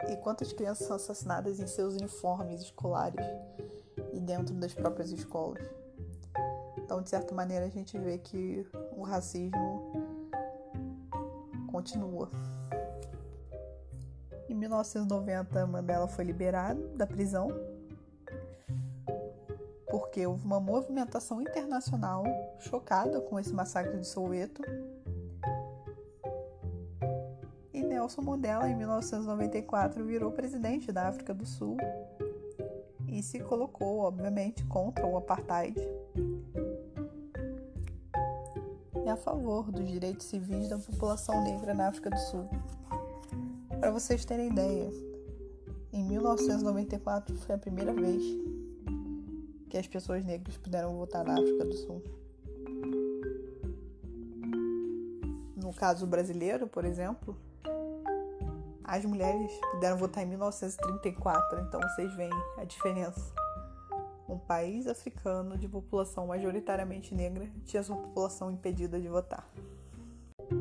E 0.09 0.17
quantas 0.17 0.53
crianças 0.53 0.89
são 0.89 0.97
assassinadas 0.97 1.61
em 1.61 1.69
seus 1.69 1.95
uniformes 1.95 2.61
escolares 2.61 3.25
e 4.13 4.19
dentro 4.19 4.53
das 4.57 4.75
próprias 4.75 5.13
escolas? 5.13 5.65
Então, 6.79 7.01
de 7.01 7.09
certa 7.09 7.33
maneira, 7.33 7.67
a 7.67 7.71
gente 7.71 7.97
vê 7.97 8.19
que 8.19 8.67
o 8.97 9.03
racismo 9.05 9.93
continua. 11.71 12.29
Em 14.63 14.69
1990, 14.69 15.67
Mandela 15.67 16.07
foi 16.07 16.25
liberado 16.25 16.81
da 16.97 17.05
prisão 17.05 17.49
porque 19.91 20.25
houve 20.25 20.45
uma 20.45 20.61
movimentação 20.61 21.43
internacional 21.43 22.23
chocada 22.61 23.21
com 23.23 23.41
esse 23.41 23.53
massacre 23.53 23.99
de 23.99 24.07
Soweto. 24.07 24.63
E 27.75 27.83
Nelson 27.83 28.23
Mandela, 28.23 28.69
em 28.69 28.77
1994, 28.77 30.05
virou 30.05 30.31
presidente 30.31 30.93
da 30.93 31.09
África 31.09 31.35
do 31.35 31.45
Sul 31.45 31.77
e 33.09 33.21
se 33.21 33.41
colocou, 33.41 33.99
obviamente, 33.99 34.65
contra 34.67 35.05
o 35.05 35.17
apartheid 35.17 35.75
e 39.05 39.09
a 39.09 39.17
favor 39.17 39.73
dos 39.73 39.91
direitos 39.91 40.27
civis 40.27 40.69
da 40.69 40.79
população 40.79 41.43
negra 41.43 41.75
na 41.75 41.89
África 41.89 42.11
do 42.11 42.19
Sul. 42.21 42.49
Para 43.83 43.91
vocês 43.91 44.25
terem 44.25 44.47
ideia, 44.47 44.93
em 45.93 46.05
1994 46.05 47.35
foi 47.39 47.57
a 47.57 47.59
primeira 47.59 47.93
vez 47.93 48.23
que 49.69 49.77
as 49.77 49.89
pessoas 49.89 50.25
negras 50.25 50.57
puderam 50.57 50.97
votar 50.97 51.25
na 51.25 51.33
África 51.35 51.65
do 51.65 51.75
Sul. 51.75 52.01
No 55.57 55.75
caso 55.75 56.07
brasileiro, 56.07 56.69
por 56.69 56.85
exemplo, 56.85 57.37
as 58.85 59.05
mulheres 59.05 59.51
puderam 59.73 59.97
votar 59.97 60.23
em 60.23 60.29
1934, 60.29 61.59
então 61.63 61.81
vocês 61.81 62.15
veem 62.15 62.31
a 62.59 62.63
diferença. 62.63 63.35
Um 64.29 64.39
país 64.39 64.87
africano 64.87 65.59
de 65.59 65.67
população 65.67 66.29
majoritariamente 66.29 67.17
negra 67.17 67.51
tinha 67.65 67.83
sua 67.83 67.97
população 67.97 68.49
impedida 68.49 69.01
de 69.01 69.09
votar. 69.09 69.45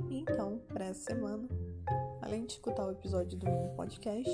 Então, 0.10 0.60
para 0.74 0.86
essa 0.86 1.14
semana, 1.14 1.48
além 2.32 2.46
de 2.46 2.54
escutar 2.54 2.88
o 2.88 2.92
episódio 2.92 3.38
do 3.38 3.46
meu 3.46 3.68
podcast, 3.76 4.32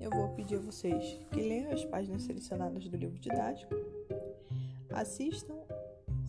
eu 0.00 0.10
vou 0.10 0.28
pedir 0.30 0.56
a 0.56 0.60
vocês 0.60 1.20
que 1.30 1.40
leiam 1.40 1.70
as 1.70 1.84
páginas 1.84 2.24
selecionadas 2.24 2.88
do 2.88 2.96
livro 2.96 3.16
didático, 3.16 3.72
assistam 4.92 5.54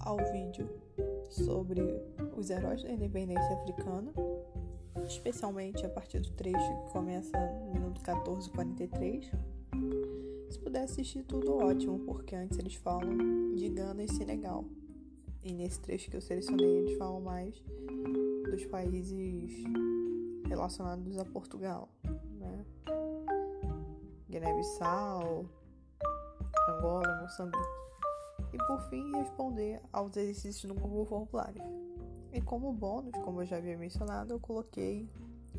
ao 0.02 0.18
vídeo 0.32 0.70
sobre 1.28 1.82
os 2.38 2.52
heróis 2.52 2.84
da 2.84 2.92
independência 2.92 3.56
africana 3.56 4.14
especialmente 5.08 5.84
a 5.84 5.90
partir 5.90 6.20
do 6.20 6.30
trecho 6.34 6.84
que 6.86 6.92
começa 6.92 7.36
no 7.40 7.74
minuto 7.74 8.02
14:43. 8.02 9.32
Se 10.52 10.60
puder 10.60 10.84
assistir 10.84 11.24
tudo 11.24 11.56
ótimo, 11.56 11.98
porque 12.06 12.36
antes 12.36 12.60
eles 12.60 12.76
falam 12.76 13.56
de 13.56 13.68
Gana 13.70 14.04
e 14.04 14.08
Senegal. 14.08 14.64
E 15.44 15.54
nesse 15.54 15.80
trecho 15.80 16.12
que 16.12 16.18
eu 16.18 16.22
selecionei, 16.22 16.78
eles 16.78 16.98
falam 17.00 17.20
mais 17.20 17.64
dos 18.52 18.64
países 18.68 19.64
relacionados 20.50 21.18
a 21.18 21.26
Portugal, 21.26 21.88
né? 22.40 22.66
Guiné-Bissau, 24.30 25.46
Angola, 26.70 27.22
Moçambique. 27.22 27.80
E 28.52 28.58
por 28.58 28.82
fim, 28.90 29.16
responder 29.16 29.82
aos 29.94 30.18
exercícios 30.18 30.64
no 30.64 30.74
Google 30.74 31.06
Formulário. 31.06 31.62
E 32.34 32.42
como 32.42 32.74
bônus, 32.74 33.14
como 33.24 33.42
eu 33.42 33.46
já 33.46 33.58
havia 33.58 33.78
mencionado, 33.78 34.34
eu 34.34 34.40
coloquei 34.40 35.10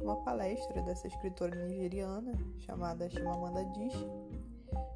uma 0.01 0.17
palestra 0.23 0.83
dessa 0.83 1.07
escritora 1.07 1.55
nigeriana 1.67 2.33
chamada 2.59 3.09
Chimamanda 3.09 3.61
Adichie 3.61 4.07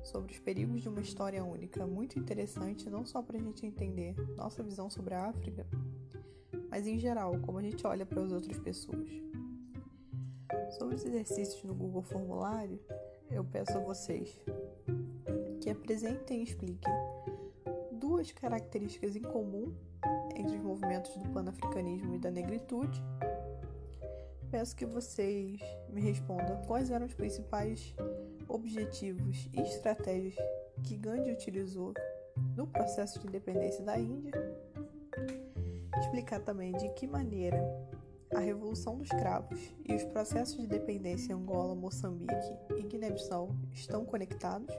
sobre 0.02 0.32
os 0.32 0.38
perigos 0.38 0.82
de 0.82 0.88
uma 0.88 1.00
história 1.00 1.44
única, 1.44 1.86
muito 1.86 2.18
interessante 2.18 2.88
não 2.88 3.04
só 3.04 3.22
para 3.22 3.36
a 3.36 3.40
gente 3.40 3.66
entender 3.66 4.14
nossa 4.36 4.62
visão 4.62 4.88
sobre 4.88 5.14
a 5.14 5.26
África, 5.26 5.66
mas 6.70 6.86
em 6.86 6.98
geral 6.98 7.38
como 7.40 7.58
a 7.58 7.62
gente 7.62 7.86
olha 7.86 8.06
para 8.06 8.22
as 8.22 8.32
outras 8.32 8.58
pessoas. 8.58 9.08
Sobre 10.78 10.96
os 10.96 11.04
exercícios 11.04 11.62
no 11.62 11.72
Google 11.72 12.02
Formulário, 12.02 12.80
eu 13.30 13.44
peço 13.44 13.78
a 13.78 13.80
vocês 13.80 14.36
que 15.60 15.70
apresentem 15.70 16.40
e 16.40 16.42
expliquem 16.42 16.92
duas 17.92 18.32
características 18.32 19.14
em 19.14 19.22
comum 19.22 19.72
entre 20.34 20.56
os 20.56 20.62
movimentos 20.62 21.16
do 21.16 21.28
panafricanismo 21.28 22.16
e 22.16 22.18
da 22.18 22.28
negritude. 22.28 23.00
Peço 24.50 24.74
que 24.74 24.84
vocês 24.84 25.60
me 25.88 26.00
respondam 26.00 26.60
quais 26.66 26.90
eram 26.90 27.06
os 27.06 27.14
principais 27.14 27.94
objetivos 28.48 29.48
e 29.52 29.60
estratégias 29.60 30.34
que 30.82 30.96
Gandhi 30.96 31.30
utilizou 31.30 31.94
no 32.56 32.66
processo 32.66 33.20
de 33.20 33.28
independência 33.28 33.84
da 33.84 33.96
Índia. 33.96 34.32
Explicar 36.00 36.40
também 36.40 36.72
de 36.72 36.88
que 36.94 37.06
maneira 37.06 37.62
a 38.34 38.40
Revolução 38.40 38.98
dos 38.98 39.08
Cravos 39.08 39.74
e 39.84 39.94
os 39.94 40.04
processos 40.04 40.56
de 40.56 40.66
dependência 40.66 41.32
em 41.32 41.36
Angola, 41.36 41.74
Moçambique 41.74 42.34
e 42.76 42.82
Guiné-Bissau 42.82 43.54
estão 43.72 44.04
conectados 44.04 44.74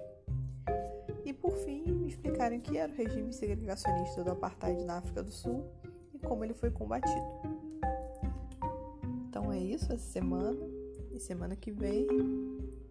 e 1.24 1.34
por 1.34 1.52
fim 1.60 1.84
me 1.84 2.10
explicarem 2.10 2.60
o 2.60 2.62
que 2.62 2.78
era 2.78 2.91
o 2.91 2.96
regime 2.96 3.32
segregacionista 3.32 4.24
do 4.24 4.32
apartheid 4.32 4.84
na 4.84 4.98
África 4.98 5.24
do 5.24 5.32
Sul 5.32 5.65
e 6.13 6.20
como 6.20 6.44
ele 6.44 6.54
foi 6.54 6.70
combatido. 6.70 7.26
Então 9.30 9.52
é 9.52 9.60
isso 9.60 9.91
essa 9.91 10.06
semana 10.06 10.60
e 11.12 11.20
semana 11.20 11.56
que 11.56 11.72
vem 11.72 12.08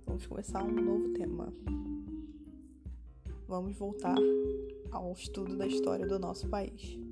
vamos 0.06 0.26
começar 0.26 0.64
um 0.64 0.70
novo 0.70 1.10
tema. 1.10 1.52
Vamos 3.46 3.76
voltar 3.76 4.16
ao 4.90 5.12
estudo 5.12 5.56
da 5.56 5.66
história 5.66 6.06
do 6.06 6.18
nosso 6.18 6.48
país. 6.48 7.03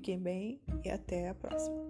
Fiquem 0.00 0.18
bem 0.18 0.58
e 0.82 0.88
até 0.88 1.28
a 1.28 1.34
próxima. 1.34 1.89